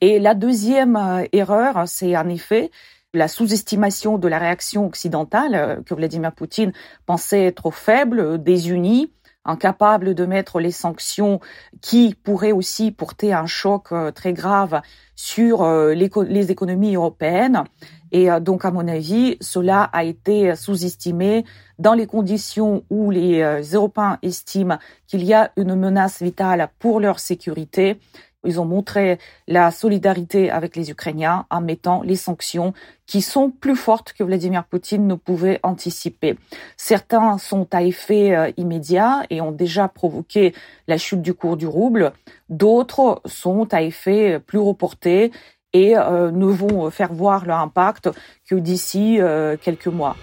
Et 0.00 0.18
la 0.18 0.34
deuxième 0.34 0.96
euh, 0.96 1.24
erreur, 1.32 1.82
c'est 1.86 2.16
en 2.16 2.28
effet 2.28 2.70
la 3.12 3.28
sous-estimation 3.28 4.18
de 4.18 4.28
la 4.28 4.38
réaction 4.38 4.86
occidentale 4.86 5.54
euh, 5.54 5.76
que 5.82 5.94
Vladimir 5.94 6.32
Poutine 6.32 6.72
pensait 7.04 7.44
être 7.44 7.70
faible, 7.70 8.42
désunie, 8.42 9.12
incapable 9.44 10.14
de 10.14 10.24
mettre 10.24 10.58
les 10.58 10.70
sanctions 10.70 11.40
qui 11.82 12.14
pourraient 12.14 12.52
aussi 12.52 12.92
porter 12.92 13.34
un 13.34 13.46
choc 13.46 13.92
euh, 13.92 14.10
très 14.10 14.32
grave 14.32 14.80
sur 15.16 15.66
les 15.92 16.50
économies 16.50 16.94
européennes. 16.94 17.64
Et 18.10 18.28
donc, 18.40 18.64
à 18.64 18.70
mon 18.70 18.88
avis, 18.88 19.36
cela 19.42 19.82
a 19.82 20.02
été 20.02 20.56
sous-estimé 20.56 21.44
dans 21.78 21.92
les 21.92 22.06
conditions 22.06 22.84
où 22.88 23.10
les 23.10 23.42
Européens 23.74 24.18
estiment 24.22 24.78
qu'il 25.06 25.22
y 25.22 25.34
a 25.34 25.52
une 25.58 25.74
menace 25.74 26.22
vitale 26.22 26.70
pour 26.78 27.00
leur 27.00 27.20
sécurité. 27.20 28.00
Ils 28.44 28.60
ont 28.60 28.64
montré 28.64 29.18
la 29.48 29.70
solidarité 29.70 30.50
avec 30.50 30.76
les 30.76 30.90
Ukrainiens 30.90 31.46
en 31.50 31.60
mettant 31.60 32.02
les 32.02 32.16
sanctions 32.16 32.72
qui 33.06 33.20
sont 33.22 33.50
plus 33.50 33.76
fortes 33.76 34.12
que 34.12 34.24
Vladimir 34.24 34.64
Poutine 34.64 35.06
ne 35.06 35.14
pouvait 35.14 35.60
anticiper. 35.62 36.38
Certains 36.76 37.38
sont 37.38 37.66
à 37.72 37.82
effet 37.82 38.34
euh, 38.34 38.50
immédiat 38.56 39.22
et 39.30 39.40
ont 39.40 39.52
déjà 39.52 39.88
provoqué 39.88 40.54
la 40.86 40.96
chute 40.96 41.20
du 41.20 41.34
cours 41.34 41.56
du 41.56 41.66
rouble. 41.66 42.12
D'autres 42.48 43.20
sont 43.26 43.72
à 43.74 43.82
effet 43.82 44.38
plus 44.38 44.58
reporté 44.58 45.32
et 45.72 45.96
euh, 45.96 46.30
ne 46.30 46.46
vont 46.46 46.90
faire 46.90 47.12
voir 47.12 47.44
leur 47.44 47.58
impact 47.58 48.10
que 48.48 48.54
d'ici 48.54 49.20
euh, 49.20 49.56
quelques 49.60 49.86
mois. 49.86 50.16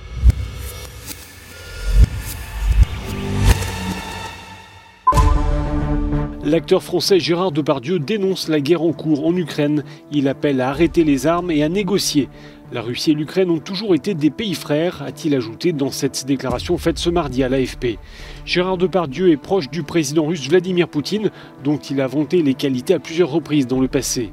L'acteur 6.47 6.81
français 6.81 7.19
Gérard 7.19 7.51
Depardieu 7.51 7.99
dénonce 7.99 8.47
la 8.47 8.61
guerre 8.61 8.81
en 8.81 8.93
cours 8.93 9.27
en 9.27 9.35
Ukraine. 9.35 9.83
Il 10.13 10.29
appelle 10.29 10.61
à 10.61 10.69
arrêter 10.69 11.03
les 11.03 11.27
armes 11.27 11.51
et 11.51 11.61
à 11.61 11.67
négocier. 11.67 12.29
La 12.71 12.81
Russie 12.81 13.11
et 13.11 13.15
l'Ukraine 13.15 13.49
ont 13.49 13.59
toujours 13.59 13.93
été 13.93 14.13
des 14.13 14.29
pays 14.29 14.53
frères, 14.53 15.01
a-t-il 15.01 15.35
ajouté 15.35 15.73
dans 15.73 15.91
cette 15.91 16.25
déclaration 16.25 16.77
faite 16.77 16.99
ce 16.99 17.09
mardi 17.09 17.43
à 17.43 17.49
l'AFP. 17.49 17.99
Gérard 18.45 18.77
Depardieu 18.77 19.29
est 19.29 19.35
proche 19.35 19.69
du 19.69 19.83
président 19.83 20.25
russe 20.25 20.47
Vladimir 20.47 20.87
Poutine, 20.87 21.31
dont 21.65 21.79
il 21.79 21.99
a 21.99 22.07
vanté 22.07 22.41
les 22.41 22.53
qualités 22.53 22.93
à 22.93 22.99
plusieurs 22.99 23.29
reprises 23.29 23.67
dans 23.67 23.81
le 23.81 23.89
passé. 23.89 24.31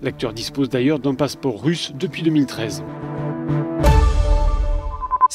L'acteur 0.00 0.32
dispose 0.32 0.68
d'ailleurs 0.68 1.00
d'un 1.00 1.14
passeport 1.14 1.60
russe 1.60 1.92
depuis 1.98 2.22
2013. 2.22 2.84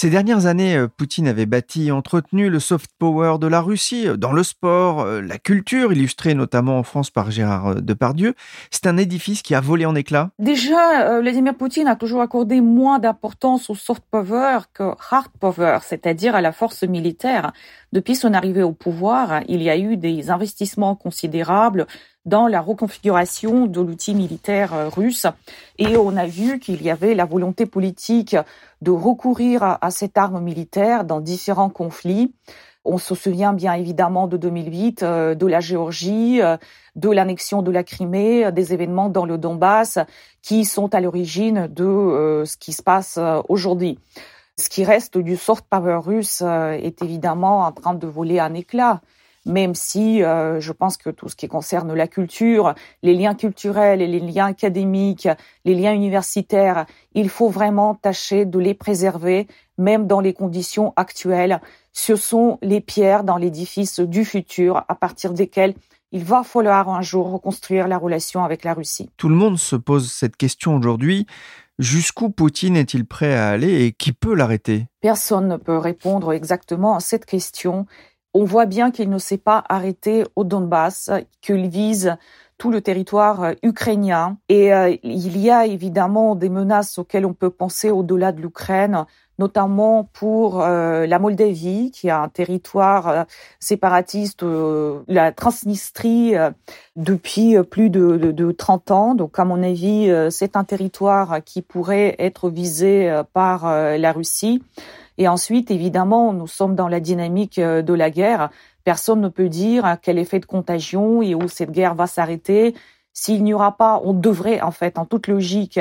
Ces 0.03 0.09
dernières 0.09 0.47
années, 0.47 0.75
euh, 0.75 0.89
Poutine 0.89 1.29
avait 1.29 1.45
bâti 1.45 1.87
et 1.87 1.91
entretenu 1.93 2.49
le 2.49 2.59
soft 2.59 2.91
power 2.99 3.37
de 3.39 3.47
la 3.47 3.61
Russie 3.61 4.05
euh, 4.05 4.17
dans 4.17 4.33
le 4.33 4.43
sport, 4.43 4.99
euh, 4.99 5.21
la 5.21 5.37
culture, 5.37 5.93
illustrée 5.93 6.33
notamment 6.33 6.77
en 6.77 6.83
France 6.83 7.09
par 7.09 7.31
Gérard 7.31 7.75
Depardieu. 7.75 8.33
C'est 8.69 8.85
un 8.85 8.97
édifice 8.97 9.41
qui 9.41 9.55
a 9.55 9.61
volé 9.61 9.85
en 9.85 9.95
éclats. 9.95 10.31
Déjà, 10.39 11.21
Vladimir 11.21 11.55
Poutine 11.55 11.87
a 11.87 11.95
toujours 11.95 12.19
accordé 12.19 12.59
moins 12.59 12.99
d'importance 12.99 13.69
au 13.69 13.75
soft 13.75 14.03
power 14.11 14.59
que 14.73 14.91
hard 15.09 15.29
power, 15.39 15.77
c'est-à-dire 15.83 16.35
à 16.35 16.41
la 16.41 16.51
force 16.51 16.83
militaire. 16.83 17.53
Depuis 17.93 18.17
son 18.17 18.33
arrivée 18.33 18.63
au 18.63 18.73
pouvoir, 18.73 19.43
il 19.47 19.63
y 19.63 19.69
a 19.69 19.77
eu 19.77 19.95
des 19.95 20.29
investissements 20.29 20.95
considérables 20.95 21.87
dans 22.25 22.47
la 22.47 22.61
reconfiguration 22.61 23.65
de 23.65 23.81
l'outil 23.81 24.15
militaire 24.15 24.73
euh, 24.73 24.89
russe. 24.89 25.25
Et 25.77 25.97
on 25.97 26.15
a 26.15 26.25
vu 26.25 26.59
qu'il 26.59 26.81
y 26.81 26.89
avait 26.89 27.15
la 27.15 27.25
volonté 27.25 27.65
politique 27.65 28.35
de 28.81 28.91
recourir 28.91 29.77
à, 29.81 29.91
cette 29.91 30.17
arme 30.17 30.41
militaire 30.41 31.03
dans 31.03 31.19
différents 31.19 31.69
conflits. 31.69 32.33
On 32.85 32.97
se 32.97 33.15
souvient 33.15 33.53
bien 33.53 33.73
évidemment 33.73 34.27
de 34.27 34.37
2008, 34.37 35.03
euh, 35.03 35.35
de 35.35 35.47
la 35.47 35.59
Géorgie, 35.59 36.41
euh, 36.41 36.57
de 36.95 37.09
l'annexion 37.09 37.61
de 37.61 37.71
la 37.71 37.83
Crimée, 37.83 38.51
des 38.51 38.73
événements 38.73 39.09
dans 39.09 39.25
le 39.25 39.37
Donbass 39.37 39.99
qui 40.41 40.65
sont 40.65 40.93
à 40.93 41.01
l'origine 41.01 41.67
de 41.67 42.43
ce 42.45 42.57
qui 42.57 42.73
se 42.73 42.83
passe 42.83 43.17
aujourd'hui. 43.47 43.97
Ce 44.59 44.69
qui 44.69 44.83
reste 44.83 45.17
du 45.17 45.37
soft 45.37 45.65
power 45.69 45.99
russe 46.03 46.41
est 46.41 47.01
évidemment 47.01 47.61
en 47.61 47.71
train 47.71 47.93
de 47.93 48.05
voler 48.05 48.39
un 48.39 48.53
éclat 48.53 49.01
même 49.45 49.75
si 49.75 50.23
euh, 50.23 50.59
je 50.59 50.71
pense 50.71 50.97
que 50.97 51.09
tout 51.09 51.29
ce 51.29 51.35
qui 51.35 51.47
concerne 51.47 51.93
la 51.93 52.07
culture, 52.07 52.73
les 53.01 53.13
liens 53.13 53.35
culturels 53.35 54.01
et 54.01 54.07
les 54.07 54.19
liens 54.19 54.47
académiques, 54.47 55.27
les 55.65 55.75
liens 55.75 55.93
universitaires, 55.93 56.85
il 57.13 57.29
faut 57.29 57.49
vraiment 57.49 57.95
tâcher 57.95 58.45
de 58.45 58.59
les 58.59 58.73
préserver, 58.73 59.47
même 59.77 60.07
dans 60.07 60.19
les 60.19 60.33
conditions 60.33 60.93
actuelles. 60.95 61.61
Ce 61.91 62.15
sont 62.15 62.57
les 62.61 62.81
pierres 62.81 63.23
dans 63.23 63.37
l'édifice 63.37 63.99
du 63.99 64.25
futur 64.25 64.83
à 64.87 64.95
partir 64.95 65.33
desquelles 65.33 65.75
il 66.11 66.23
va 66.23 66.43
falloir 66.43 66.89
un 66.89 67.01
jour 67.01 67.31
reconstruire 67.31 67.87
la 67.87 67.97
relation 67.97 68.43
avec 68.43 68.63
la 68.63 68.75
Russie. 68.75 69.09
Tout 69.17 69.29
le 69.29 69.35
monde 69.35 69.57
se 69.57 69.75
pose 69.75 70.11
cette 70.11 70.37
question 70.37 70.75
aujourd'hui. 70.75 71.25
Jusqu'où 71.79 72.29
Poutine 72.29 72.77
est-il 72.77 73.03
prêt 73.03 73.33
à 73.33 73.49
aller 73.49 73.85
et 73.85 73.91
qui 73.93 74.13
peut 74.13 74.35
l'arrêter? 74.35 74.85
Personne 75.01 75.47
ne 75.47 75.57
peut 75.57 75.77
répondre 75.77 76.31
exactement 76.31 76.95
à 76.95 76.99
cette 76.99 77.25
question 77.25 77.87
on 78.33 78.45
voit 78.45 78.65
bien 78.65 78.91
qu'il 78.91 79.09
ne 79.09 79.17
s'est 79.17 79.37
pas 79.37 79.63
arrêté 79.69 80.23
au 80.35 80.43
Donbass, 80.43 81.11
qu'il 81.41 81.67
vise 81.69 82.17
tout 82.57 82.71
le 82.71 82.81
territoire 82.81 83.43
euh, 83.43 83.53
ukrainien. 83.61 84.37
Et 84.49 84.73
euh, 84.73 84.95
il 85.03 85.37
y 85.37 85.51
a 85.51 85.65
évidemment 85.65 86.35
des 86.35 86.49
menaces 86.49 86.97
auxquelles 86.97 87.25
on 87.25 87.33
peut 87.33 87.49
penser 87.49 87.91
au-delà 87.91 88.31
de 88.31 88.41
l'Ukraine, 88.41 89.05
notamment 89.39 90.09
pour 90.13 90.61
euh, 90.61 91.05
la 91.05 91.19
Moldavie, 91.19 91.91
qui 91.91 92.09
a 92.09 92.21
un 92.21 92.29
territoire 92.29 93.25
séparatiste, 93.59 94.45
la 95.07 95.31
Transnistrie, 95.31 96.35
depuis 96.95 97.57
plus 97.63 97.89
de, 97.89 98.17
de, 98.17 98.31
de, 98.31 98.51
30 98.51 98.91
ans. 98.91 99.15
Donc, 99.15 99.39
à 99.39 99.45
mon 99.45 99.61
avis, 99.63 100.09
c'est 100.29 100.55
un 100.55 100.63
territoire 100.63 101.43
qui 101.43 101.61
pourrait 101.61 102.15
être 102.19 102.49
visé 102.49 103.23
par 103.33 103.65
la 103.65 104.11
Russie. 104.11 104.61
Et 105.17 105.27
ensuite, 105.27 105.71
évidemment, 105.71 106.33
nous 106.33 106.47
sommes 106.47 106.75
dans 106.75 106.87
la 106.87 106.99
dynamique 106.99 107.59
euh, 107.59 107.81
de 107.81 107.93
la 107.93 108.09
guerre. 108.09 108.49
Personne 108.83 109.21
ne 109.21 109.29
peut 109.29 109.49
dire 109.49 109.97
quel 110.01 110.17
effet 110.17 110.39
de 110.39 110.45
contagion 110.45 111.21
et 111.21 111.35
où 111.35 111.47
cette 111.47 111.71
guerre 111.71 111.95
va 111.95 112.07
s'arrêter. 112.07 112.75
S'il 113.13 113.43
n'y 113.43 113.53
aura 113.53 113.77
pas, 113.77 114.01
on 114.03 114.13
devrait, 114.13 114.61
en 114.61 114.71
fait, 114.71 114.97
en 114.97 115.05
toute 115.05 115.27
logique, 115.27 115.79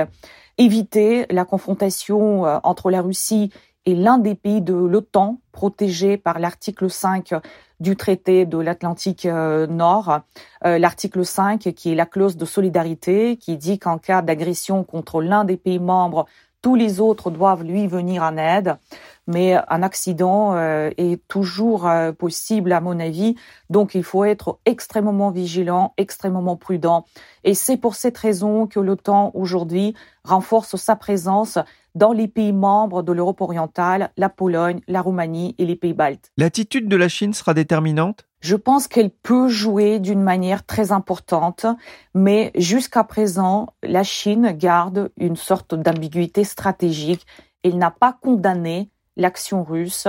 éviter 0.58 1.26
la 1.30 1.44
confrontation 1.44 2.46
euh, 2.46 2.58
entre 2.62 2.90
la 2.90 3.00
Russie 3.00 3.50
et 3.84 3.96
l'un 3.96 4.18
des 4.18 4.36
pays 4.36 4.60
de 4.60 4.74
l'OTAN 4.74 5.40
protégé 5.50 6.16
par 6.16 6.38
l'article 6.38 6.88
5 6.88 7.34
du 7.80 7.96
traité 7.96 8.46
de 8.46 8.58
l'Atlantique 8.58 9.26
euh, 9.26 9.66
Nord, 9.66 10.20
l'article 10.62 11.24
5 11.24 11.58
qui 11.74 11.90
est 11.90 11.96
la 11.96 12.06
clause 12.06 12.36
de 12.36 12.44
solidarité 12.44 13.36
qui 13.38 13.56
dit 13.56 13.80
qu'en 13.80 13.98
cas 13.98 14.22
d'agression 14.22 14.84
contre 14.84 15.20
l'un 15.20 15.42
des 15.44 15.56
pays 15.56 15.80
membres, 15.80 16.26
tous 16.62 16.76
les 16.76 17.00
autres 17.00 17.30
doivent 17.30 17.64
lui 17.64 17.88
venir 17.88 18.22
en 18.22 18.36
aide 18.36 18.76
mais 19.26 19.54
un 19.68 19.82
accident 19.82 20.54
euh, 20.54 20.90
est 20.96 21.26
toujours 21.28 21.86
euh, 21.86 22.12
possible 22.12 22.72
à 22.72 22.80
mon 22.80 22.98
avis. 22.98 23.36
Donc 23.70 23.94
il 23.94 24.04
faut 24.04 24.24
être 24.24 24.58
extrêmement 24.64 25.30
vigilant, 25.30 25.94
extrêmement 25.96 26.56
prudent. 26.56 27.04
Et 27.44 27.54
c'est 27.54 27.76
pour 27.76 27.94
cette 27.94 28.18
raison 28.18 28.66
que 28.66 28.80
l'OTAN 28.80 29.30
aujourd'hui 29.34 29.94
renforce 30.24 30.76
sa 30.76 30.96
présence 30.96 31.58
dans 31.94 32.12
les 32.12 32.28
pays 32.28 32.52
membres 32.52 33.02
de 33.02 33.12
l'Europe 33.12 33.40
orientale, 33.40 34.10
la 34.16 34.28
Pologne, 34.28 34.80
la 34.88 35.02
Roumanie 35.02 35.54
et 35.58 35.66
les 35.66 35.76
pays 35.76 35.92
baltes. 35.92 36.30
L'attitude 36.38 36.88
de 36.88 36.96
la 36.96 37.08
Chine 37.08 37.34
sera 37.34 37.54
déterminante? 37.54 38.26
Je 38.40 38.56
pense 38.56 38.88
qu'elle 38.88 39.10
peut 39.10 39.48
jouer 39.48 40.00
d'une 40.00 40.22
manière 40.22 40.66
très 40.66 40.90
importante, 40.90 41.66
mais 42.14 42.50
jusqu'à 42.56 43.04
présent, 43.04 43.68
la 43.82 44.02
Chine 44.02 44.52
garde 44.52 45.12
une 45.16 45.36
sorte 45.36 45.74
d'ambiguïté 45.74 46.42
stratégique. 46.42 47.24
Elle 47.62 47.78
n'a 47.78 47.92
pas 47.92 48.16
condamné 48.20 48.90
l'action 49.16 49.62
russe. 49.64 50.08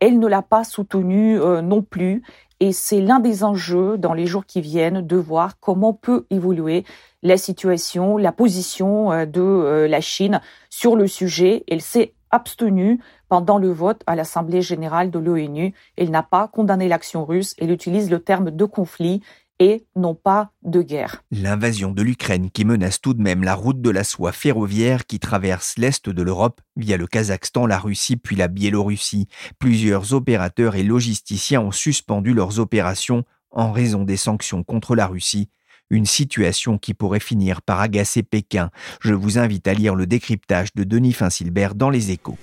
Elle 0.00 0.18
ne 0.18 0.26
l'a 0.26 0.42
pas 0.42 0.64
soutenue 0.64 1.40
euh, 1.40 1.62
non 1.62 1.82
plus. 1.82 2.22
Et 2.60 2.72
c'est 2.72 3.00
l'un 3.00 3.18
des 3.18 3.42
enjeux 3.42 3.98
dans 3.98 4.14
les 4.14 4.26
jours 4.26 4.46
qui 4.46 4.60
viennent 4.60 5.04
de 5.04 5.16
voir 5.16 5.58
comment 5.58 5.92
peut 5.92 6.26
évoluer 6.30 6.84
la 7.22 7.36
situation, 7.36 8.16
la 8.16 8.32
position 8.32 9.12
euh, 9.12 9.26
de 9.26 9.40
euh, 9.40 9.88
la 9.88 10.00
Chine 10.00 10.40
sur 10.70 10.94
le 10.94 11.06
sujet. 11.06 11.64
Elle 11.68 11.82
s'est 11.82 12.14
abstenue 12.30 13.00
pendant 13.28 13.58
le 13.58 13.70
vote 13.70 14.02
à 14.06 14.14
l'Assemblée 14.14 14.62
générale 14.62 15.10
de 15.10 15.18
l'ONU. 15.18 15.74
Elle 15.96 16.10
n'a 16.10 16.22
pas 16.22 16.48
condamné 16.48 16.88
l'action 16.88 17.24
russe. 17.24 17.54
Elle 17.58 17.70
utilise 17.70 18.10
le 18.10 18.20
terme 18.20 18.50
de 18.50 18.64
conflit 18.64 19.22
et 19.62 19.86
non 19.94 20.16
pas 20.16 20.50
de 20.64 20.82
guerre. 20.82 21.22
L'invasion 21.30 21.92
de 21.92 22.02
l'Ukraine 22.02 22.50
qui 22.50 22.64
menace 22.64 23.00
tout 23.00 23.14
de 23.14 23.22
même 23.22 23.44
la 23.44 23.54
route 23.54 23.80
de 23.80 23.90
la 23.90 24.02
soie 24.02 24.32
ferroviaire 24.32 25.06
qui 25.06 25.20
traverse 25.20 25.78
l'est 25.78 26.08
de 26.08 26.22
l'Europe 26.22 26.60
via 26.74 26.96
le 26.96 27.06
Kazakhstan, 27.06 27.66
la 27.66 27.78
Russie 27.78 28.16
puis 28.16 28.34
la 28.34 28.48
Biélorussie. 28.48 29.28
Plusieurs 29.60 30.14
opérateurs 30.14 30.74
et 30.74 30.82
logisticiens 30.82 31.60
ont 31.60 31.70
suspendu 31.70 32.34
leurs 32.34 32.58
opérations 32.58 33.24
en 33.52 33.70
raison 33.70 34.02
des 34.02 34.16
sanctions 34.16 34.64
contre 34.64 34.96
la 34.96 35.06
Russie. 35.06 35.48
Une 35.90 36.06
situation 36.06 36.76
qui 36.76 36.92
pourrait 36.92 37.20
finir 37.20 37.62
par 37.62 37.80
agacer 37.80 38.24
Pékin. 38.24 38.70
Je 39.00 39.14
vous 39.14 39.38
invite 39.38 39.68
à 39.68 39.74
lire 39.74 39.94
le 39.94 40.06
décryptage 40.06 40.74
de 40.74 40.82
Denis 40.82 41.12
Finsilbert 41.12 41.76
dans 41.76 41.90
Les 41.90 42.10
Échos. 42.10 42.38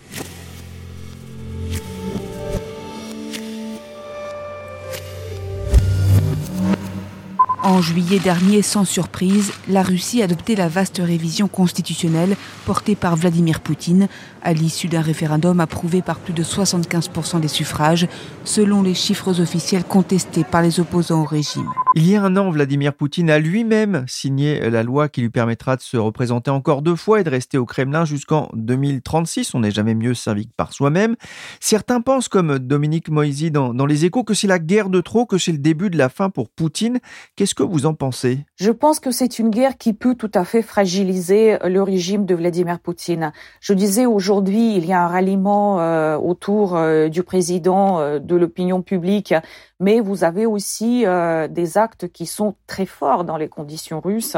En 7.80 7.82
juillet 7.82 8.20
dernier, 8.20 8.62
sans 8.62 8.84
surprise, 8.84 9.54
la 9.70 9.84
Russie 9.84 10.22
a 10.22 10.26
adopté 10.26 10.58
la 10.58 10.68
vaste 10.68 11.02
révision 11.02 11.48
constitutionnelle 11.48 12.36
portée 12.66 12.94
par 12.94 13.16
Vladimir 13.16 13.62
Poutine 13.62 14.10
à 14.42 14.52
l'issue 14.52 14.90
d'un 14.90 15.00
référendum 15.00 15.62
approuvé 15.62 16.02
par 16.02 16.20
plus 16.20 16.34
de 16.34 16.44
75% 16.44 17.40
des 17.40 17.48
suffrages, 17.48 18.08
selon 18.44 18.82
les 18.82 18.94
chiffres 18.94 19.40
officiels 19.40 19.86
contestés 19.86 20.44
par 20.44 20.62
les 20.62 20.82
opposants 20.82 21.22
au 21.22 21.26
régime. 21.26 21.70
Il 21.96 22.08
y 22.08 22.16
a 22.16 22.24
un 22.24 22.36
an, 22.36 22.52
Vladimir 22.52 22.94
Poutine 22.94 23.30
a 23.30 23.40
lui-même 23.40 24.04
signé 24.08 24.70
la 24.70 24.84
loi 24.84 25.10
qui 25.10 25.22
lui 25.22 25.30
permettra 25.30 25.76
de 25.76 25.82
se 25.82 25.98
représenter 25.98 26.52
encore 26.52 26.82
deux 26.82 26.96
fois 26.96 27.22
et 27.22 27.24
de 27.24 27.30
rester 27.30 27.58
au 27.58 27.66
Kremlin 27.66 28.06
jusqu'en 28.06 28.50
2036. 28.54 29.56
On 29.56 29.62
n'est 29.62 29.72
jamais 29.72 29.96
mieux 29.96 30.14
servi 30.14 30.48
que 30.48 30.54
par 30.56 30.74
soi-même. 30.74 31.16
Certains 31.60 32.02
pensent, 32.02 32.28
comme 32.28 32.60
Dominique 32.60 33.10
Moisy 33.10 33.52
dans, 33.52 33.74
dans 33.74 33.86
Les 33.86 34.06
Échos, 34.06 34.24
que 34.24 34.34
c'est 34.34 34.48
la 34.48 34.60
guerre 34.60 34.90
de 34.90 35.02
trop, 35.02 35.26
que 35.26 35.38
c'est 35.38 35.52
le 35.52 35.58
début 35.58 35.90
de 35.90 35.98
la 35.98 36.10
fin 36.10 36.30
pour 36.30 36.50
Poutine. 36.50 37.00
Qu'est-ce 37.36 37.56
que 37.56 37.64
vous 37.70 37.86
en 37.86 37.94
pensez? 37.94 38.40
Je 38.56 38.72
pense 38.72 39.00
que 39.00 39.12
c'est 39.12 39.40
une 39.40 39.50
guerre 39.50 39.78
qui 39.78 39.94
peut 39.94 40.16
tout 40.16 40.32
à 40.34 40.44
fait 40.44 40.62
fragiliser 40.62 41.58
le 41.64 41.82
régime 41.82 42.26
de 42.26 42.36
Vladimir 42.36 42.80
Poutine. 42.80 43.32
Je 43.62 43.74
disais 43.74 44.06
aujourd'hui, 44.06 44.76
il 44.76 44.86
y 44.86 44.94
a 44.94 45.04
un 45.04 45.08
ralliement 45.08 45.80
euh, 45.80 46.18
autour 46.18 46.76
euh, 46.76 47.08
du 47.08 47.24
président 47.24 48.00
euh, 48.00 48.20
de 48.20 48.36
l'opinion 48.36 48.82
publique, 48.82 49.34
mais 49.80 50.00
vous 50.00 50.24
avez 50.24 50.46
aussi 50.46 51.06
des 51.50 51.78
actes 51.78 52.12
qui 52.12 52.26
sont 52.26 52.56
très 52.68 52.86
forts 52.86 53.24
dans 53.24 53.38
les 53.38 53.48
conditions 53.48 54.02
russes 54.02 54.36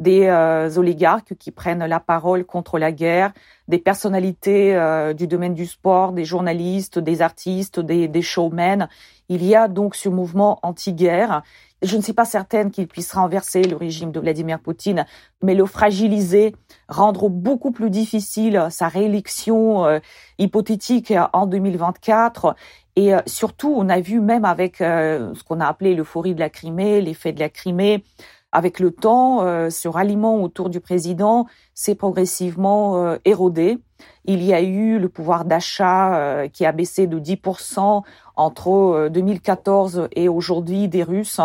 des 0.00 0.28
oligarques 0.76 1.34
qui 1.38 1.52
prennent 1.52 1.84
la 1.84 2.00
parole 2.00 2.44
contre 2.44 2.78
la 2.78 2.90
guerre, 2.90 3.32
des 3.68 3.78
personnalités 3.78 4.74
du 5.16 5.28
domaine 5.28 5.54
du 5.54 5.66
sport, 5.66 6.12
des 6.12 6.24
journalistes, 6.24 6.98
des 6.98 7.22
artistes, 7.22 7.78
des, 7.78 8.08
des 8.08 8.22
showmen. 8.22 8.88
Il 9.28 9.44
y 9.44 9.54
a 9.54 9.68
donc 9.68 9.94
ce 9.94 10.08
mouvement 10.08 10.58
anti-guerre 10.62 11.42
je 11.82 11.96
ne 11.96 12.02
suis 12.02 12.12
pas 12.12 12.24
certaine 12.24 12.70
qu'il 12.70 12.86
puisse 12.86 13.12
renverser 13.12 13.62
le 13.62 13.76
régime 13.76 14.12
de 14.12 14.20
Vladimir 14.20 14.60
Poutine, 14.60 15.06
mais 15.42 15.54
le 15.54 15.64
fragiliser, 15.64 16.54
rendre 16.88 17.28
beaucoup 17.28 17.70
plus 17.70 17.90
difficile 17.90 18.68
sa 18.70 18.88
réélection 18.88 19.86
euh, 19.86 19.98
hypothétique 20.38 21.12
en 21.32 21.46
2024. 21.46 22.54
Et 22.96 23.14
euh, 23.14 23.20
surtout, 23.26 23.72
on 23.74 23.88
a 23.88 24.00
vu 24.00 24.20
même 24.20 24.44
avec 24.44 24.80
euh, 24.80 25.32
ce 25.34 25.42
qu'on 25.42 25.60
a 25.60 25.66
appelé 25.66 25.94
l'euphorie 25.94 26.34
de 26.34 26.40
la 26.40 26.50
Crimée, 26.50 27.00
l'effet 27.00 27.32
de 27.32 27.40
la 27.40 27.48
Crimée, 27.48 28.04
avec 28.52 28.80
le 28.80 28.90
temps, 28.90 29.44
ce 29.70 29.86
ralliement 29.86 30.42
autour 30.42 30.70
du 30.70 30.80
président 30.80 31.46
s'est 31.72 31.94
progressivement 31.94 33.16
érodé. 33.24 33.78
Il 34.24 34.42
y 34.42 34.52
a 34.52 34.60
eu 34.60 34.98
le 34.98 35.08
pouvoir 35.08 35.44
d'achat 35.44 36.48
qui 36.52 36.66
a 36.66 36.72
baissé 36.72 37.06
de 37.06 37.20
10% 37.20 38.02
entre 38.40 39.08
2014 39.12 39.98
euh, 39.98 40.08
et 40.12 40.28
aujourd'hui 40.28 40.88
des 40.88 41.02
Russes. 41.02 41.40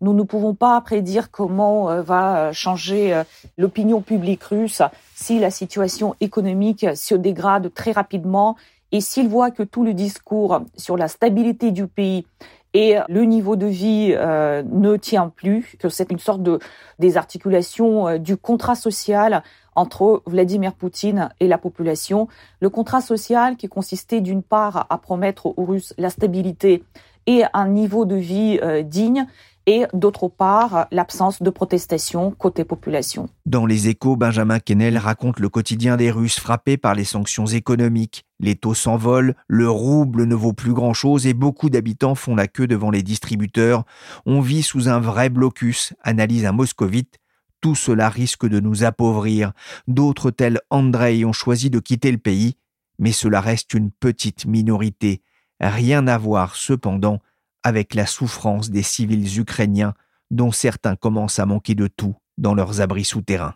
Nous 0.00 0.12
ne 0.12 0.24
pouvons 0.24 0.54
pas 0.54 0.80
prédire 0.80 1.30
comment 1.30 1.88
euh, 1.88 2.02
va 2.02 2.36
euh, 2.36 2.52
changer 2.52 3.22
l'opinion 3.56 4.00
publique 4.00 4.42
russe 4.42 4.82
si 5.14 5.38
la 5.38 5.50
situation 5.50 6.16
économique 6.20 6.86
se 6.94 7.14
dégrade 7.14 7.72
très 7.72 7.92
rapidement 7.92 8.56
et 8.90 9.00
s'il 9.00 9.28
voit 9.28 9.50
que 9.50 9.62
tout 9.62 9.84
le 9.84 9.94
discours 9.94 10.62
sur 10.76 10.96
la 10.96 11.08
stabilité 11.08 11.70
du 11.70 11.86
pays 11.86 12.26
et 12.74 12.96
le 13.08 13.24
niveau 13.24 13.54
de 13.54 13.66
vie 13.66 14.14
ne 14.16 14.96
tient 14.96 15.28
plus, 15.28 15.76
que 15.78 15.90
c'est 15.90 16.10
une 16.10 16.18
sorte 16.18 16.42
de 16.42 16.58
désarticulation 16.98 18.18
du 18.18 18.38
contrat 18.38 18.74
social 18.74 19.42
entre 19.74 20.22
Vladimir 20.26 20.74
Poutine 20.74 21.30
et 21.40 21.48
la 21.48 21.58
population. 21.58 22.28
Le 22.60 22.70
contrat 22.70 23.00
social 23.00 23.56
qui 23.56 23.68
consistait 23.68 24.20
d'une 24.20 24.42
part 24.42 24.86
à 24.90 24.98
promettre 24.98 25.46
aux 25.58 25.64
Russes 25.64 25.94
la 25.98 26.10
stabilité 26.10 26.84
et 27.26 27.42
un 27.52 27.68
niveau 27.68 28.04
de 28.04 28.16
vie 28.16 28.58
euh, 28.62 28.82
digne 28.82 29.26
et 29.66 29.84
d'autre 29.92 30.28
part 30.28 30.86
l'absence 30.90 31.42
de 31.42 31.50
protestation 31.50 32.32
côté 32.32 32.64
population. 32.64 33.28
Dans 33.46 33.66
les 33.66 33.88
échos, 33.88 34.16
Benjamin 34.16 34.58
Kennel 34.58 34.98
raconte 34.98 35.38
le 35.38 35.48
quotidien 35.48 35.96
des 35.96 36.10
Russes 36.10 36.40
frappés 36.40 36.76
par 36.76 36.94
les 36.94 37.04
sanctions 37.04 37.46
économiques. 37.46 38.24
Les 38.40 38.56
taux 38.56 38.74
s'envolent, 38.74 39.36
le 39.46 39.70
rouble 39.70 40.24
ne 40.24 40.34
vaut 40.34 40.52
plus 40.52 40.72
grand-chose 40.72 41.26
et 41.26 41.34
beaucoup 41.34 41.70
d'habitants 41.70 42.16
font 42.16 42.34
la 42.34 42.48
queue 42.48 42.66
devant 42.66 42.90
les 42.90 43.02
distributeurs. 43.02 43.84
On 44.26 44.40
vit 44.40 44.62
sous 44.62 44.88
un 44.88 44.98
vrai 44.98 45.28
blocus, 45.28 45.94
analyse 46.02 46.44
un 46.44 46.52
moscovite. 46.52 47.18
Tout 47.62 47.76
cela 47.76 48.08
risque 48.08 48.46
de 48.46 48.60
nous 48.60 48.82
appauvrir. 48.82 49.52
D'autres 49.86 50.32
tels 50.32 50.60
Andrei 50.68 51.24
ont 51.24 51.32
choisi 51.32 51.70
de 51.70 51.78
quitter 51.78 52.10
le 52.10 52.18
pays, 52.18 52.56
mais 52.98 53.12
cela 53.12 53.40
reste 53.40 53.72
une 53.72 53.92
petite 53.92 54.46
minorité. 54.46 55.22
Rien 55.60 56.08
à 56.08 56.18
voir 56.18 56.56
cependant 56.56 57.20
avec 57.62 57.94
la 57.94 58.06
souffrance 58.06 58.70
des 58.70 58.82
civils 58.82 59.38
ukrainiens 59.38 59.94
dont 60.32 60.50
certains 60.50 60.96
commencent 60.96 61.38
à 61.38 61.46
manquer 61.46 61.76
de 61.76 61.86
tout 61.86 62.16
dans 62.36 62.54
leurs 62.54 62.80
abris 62.80 63.04
souterrains. 63.04 63.54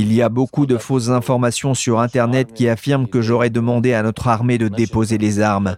Il 0.00 0.12
y 0.12 0.22
a 0.22 0.28
beaucoup 0.28 0.64
de 0.64 0.78
fausses 0.78 1.08
informations 1.08 1.74
sur 1.74 1.98
Internet 1.98 2.54
qui 2.54 2.68
affirment 2.68 3.08
que 3.08 3.20
j'aurais 3.20 3.50
demandé 3.50 3.94
à 3.94 4.04
notre 4.04 4.28
armée 4.28 4.56
de 4.56 4.68
déposer 4.68 5.18
les 5.18 5.40
armes. 5.40 5.76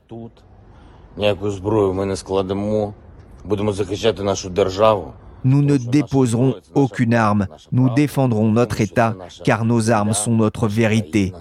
Nous 5.42 5.62
ne 5.62 5.76
déposerons 5.78 6.54
aucune 6.74 7.14
arme. 7.14 7.46
Nous 7.72 7.88
défendrons 7.94 8.52
notre 8.52 8.82
État 8.82 9.16
car 9.42 9.64
nos 9.64 9.90
armes 9.90 10.12
sont 10.12 10.34
notre 10.34 10.68
vérité. 10.68 11.32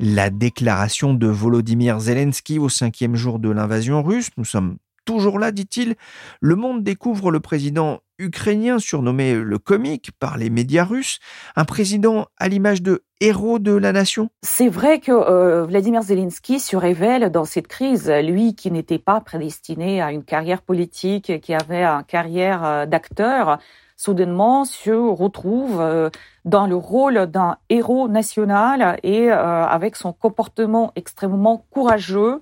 La 0.00 0.30
déclaration 0.30 1.14
de 1.14 1.28
Volodymyr 1.28 2.00
Zelensky 2.00 2.58
au 2.58 2.68
cinquième 2.68 3.14
jour 3.14 3.38
de 3.38 3.50
l'invasion 3.50 4.02
russe, 4.02 4.30
nous 4.36 4.44
sommes 4.44 4.78
toujours 5.04 5.38
là, 5.38 5.52
dit-il. 5.52 5.96
Le 6.40 6.56
monde 6.56 6.82
découvre 6.82 7.30
le 7.30 7.40
président 7.40 8.00
ukrainien 8.18 8.78
surnommé 8.78 9.34
le 9.34 9.58
comique 9.58 10.12
par 10.18 10.36
les 10.36 10.48
médias 10.48 10.84
russes, 10.84 11.18
un 11.56 11.64
président 11.64 12.26
à 12.38 12.48
l'image 12.48 12.82
de 12.82 13.02
héros 13.20 13.58
de 13.58 13.72
la 13.72 13.92
nation 13.92 14.30
C'est 14.42 14.68
vrai 14.68 15.00
que 15.00 15.12
euh, 15.12 15.64
Vladimir 15.64 16.02
Zelensky 16.02 16.60
se 16.60 16.76
révèle 16.76 17.30
dans 17.30 17.44
cette 17.44 17.68
crise, 17.68 18.10
lui 18.10 18.54
qui 18.54 18.70
n'était 18.70 18.98
pas 18.98 19.20
prédestiné 19.20 20.00
à 20.00 20.12
une 20.12 20.24
carrière 20.24 20.62
politique, 20.62 21.40
qui 21.40 21.54
avait 21.54 21.84
une 21.84 22.04
carrière 22.04 22.64
euh, 22.64 22.86
d'acteur, 22.86 23.58
soudainement 23.96 24.64
se 24.64 24.90
retrouve 24.90 25.80
euh, 25.80 26.10
dans 26.44 26.66
le 26.66 26.76
rôle 26.76 27.26
d'un 27.26 27.56
héros 27.68 28.08
national 28.08 28.98
et 29.04 29.30
avec 29.30 29.94
son 29.94 30.12
comportement 30.12 30.92
extrêmement 30.96 31.64
courageux 31.70 32.40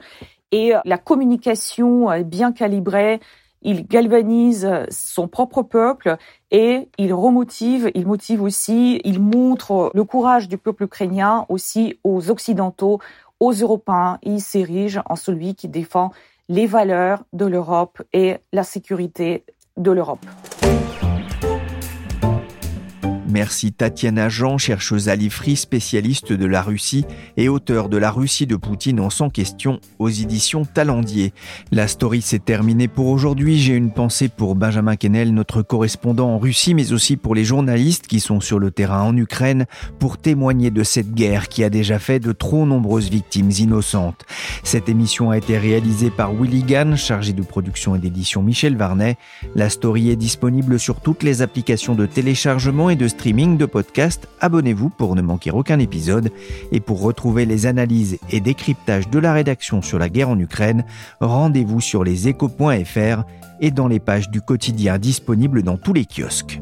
et 0.53 0.73
la 0.85 0.99
communication 0.99 2.23
bien 2.23 2.53
calibrée 2.53 3.21
il 3.63 3.87
galvanise 3.87 4.69
son 4.89 5.29
propre 5.29 5.63
peuple 5.63 6.17
et 6.51 6.89
il 6.99 7.13
remotive, 7.13 7.91
il 7.95 8.07
motive 8.07 8.43
aussi, 8.43 9.01
il 9.05 9.21
montre 9.21 9.91
le 9.95 10.05
courage 10.05 10.49
du 10.49 10.57
peuple 10.59 10.85
ukrainien 10.85 11.45
aussi 11.49 11.99
aux 12.03 12.31
Occidentaux, 12.31 13.01
aux 13.39 13.53
Européens. 13.53 14.19
Il 14.23 14.41
s'érige 14.41 15.01
en 15.07 15.17
celui 15.17 15.55
qui 15.55 15.69
défend 15.69 16.11
les 16.49 16.67
valeurs 16.67 17.25
de 17.33 17.45
l'Europe 17.45 18.03
et 18.13 18.39
la 18.53 18.65
sécurité 18.65 19.45
de 19.77 19.91
l'Europe. 19.91 20.25
Merci 23.31 23.73
Tatiana 23.73 24.29
Jean, 24.29 24.59
chercheuse 24.59 25.09
à 25.09 25.14
l'IFRI, 25.14 25.55
spécialiste 25.55 26.33
de 26.33 26.47
la 26.47 26.62
Russie 26.62 27.05
et 27.37 27.49
auteur 27.49 27.88
de 27.88 27.97
La 27.97 28.11
Russie 28.11 28.47
de 28.47 28.57
Poutine 28.57 28.99
en 28.99 29.09
sans 29.09 29.31
question 29.31 29.79
aux 30.01 30.09
éditions 30.09 30.64
Talendier. 30.64 31.33
La 31.71 31.87
story 31.87 32.23
s'est 32.23 32.40
terminée 32.40 32.88
pour 32.88 33.07
aujourd'hui. 33.07 33.61
J'ai 33.61 33.75
une 33.75 33.93
pensée 33.93 34.29
pour 34.29 34.57
Benjamin 34.57 34.97
Kennel, 34.97 35.33
notre 35.33 35.62
correspondant 35.62 36.31
en 36.31 36.38
Russie, 36.38 36.75
mais 36.75 36.93
aussi 36.93 37.16
pour 37.16 37.37
les 37.37 37.45
journalistes 37.45 38.09
qui 38.09 38.19
sont 38.19 38.40
sur 38.40 38.59
le 38.59 38.73
terrain 38.73 39.03
en 39.03 39.16
Ukraine 39.16 39.66
pour 40.01 40.19
témoigner 40.19 40.73
de 40.73 40.83
cette 40.83 41.14
guerre 41.14 41.49
qui 41.49 41.62
a 41.62 41.71
déjà 41.71 42.01
fait 42.01 42.19
de 42.19 42.33
trop 42.33 42.66
nombreuses 42.66 43.11
victimes 43.11 43.53
innocentes. 43.53 44.25
Cette 44.64 44.88
émission 44.88 45.31
a 45.31 45.38
été 45.38 45.57
réalisée 45.57 46.11
par 46.11 46.35
Willy 46.35 46.64
Gann, 46.64 46.97
chargé 46.97 47.33
de 47.33 47.43
production 47.43 47.95
et 47.95 48.01
d'édition 48.01 48.43
Michel 48.43 48.77
Varnet. 48.77 49.19
La 49.55 49.71
story 49.71 50.11
est 50.11 50.16
disponible 50.16 50.81
sur 50.81 51.01
toutes 51.01 51.23
les 51.23 51.43
applications 51.43 51.95
de 51.95 52.07
téléchargement 52.07 52.90
et 52.90 52.97
de 52.97 53.07
streaming 53.21 53.59
de 53.59 53.67
podcast, 53.67 54.29
abonnez-vous 54.41 54.89
pour 54.89 55.15
ne 55.15 55.21
manquer 55.21 55.51
aucun 55.51 55.79
épisode. 55.79 56.31
Et 56.73 56.81
pour 56.81 57.03
retrouver 57.03 57.45
les 57.45 57.67
analyses 57.67 58.19
et 58.31 58.41
décryptages 58.41 59.11
de 59.11 59.19
la 59.19 59.35
rédaction 59.35 59.83
sur 59.83 59.99
la 59.99 60.09
guerre 60.09 60.31
en 60.31 60.39
Ukraine, 60.39 60.87
rendez-vous 61.21 61.83
sur 61.83 62.03
leséchos.fr 62.03 63.25
et 63.61 63.71
dans 63.71 63.89
les 63.89 64.01
pages 64.01 64.31
du 64.31 64.41
quotidien 64.41 64.97
disponibles 64.97 65.63
dans 65.63 65.77
tous 65.77 65.93
les 65.93 66.07
kiosques. 66.07 66.61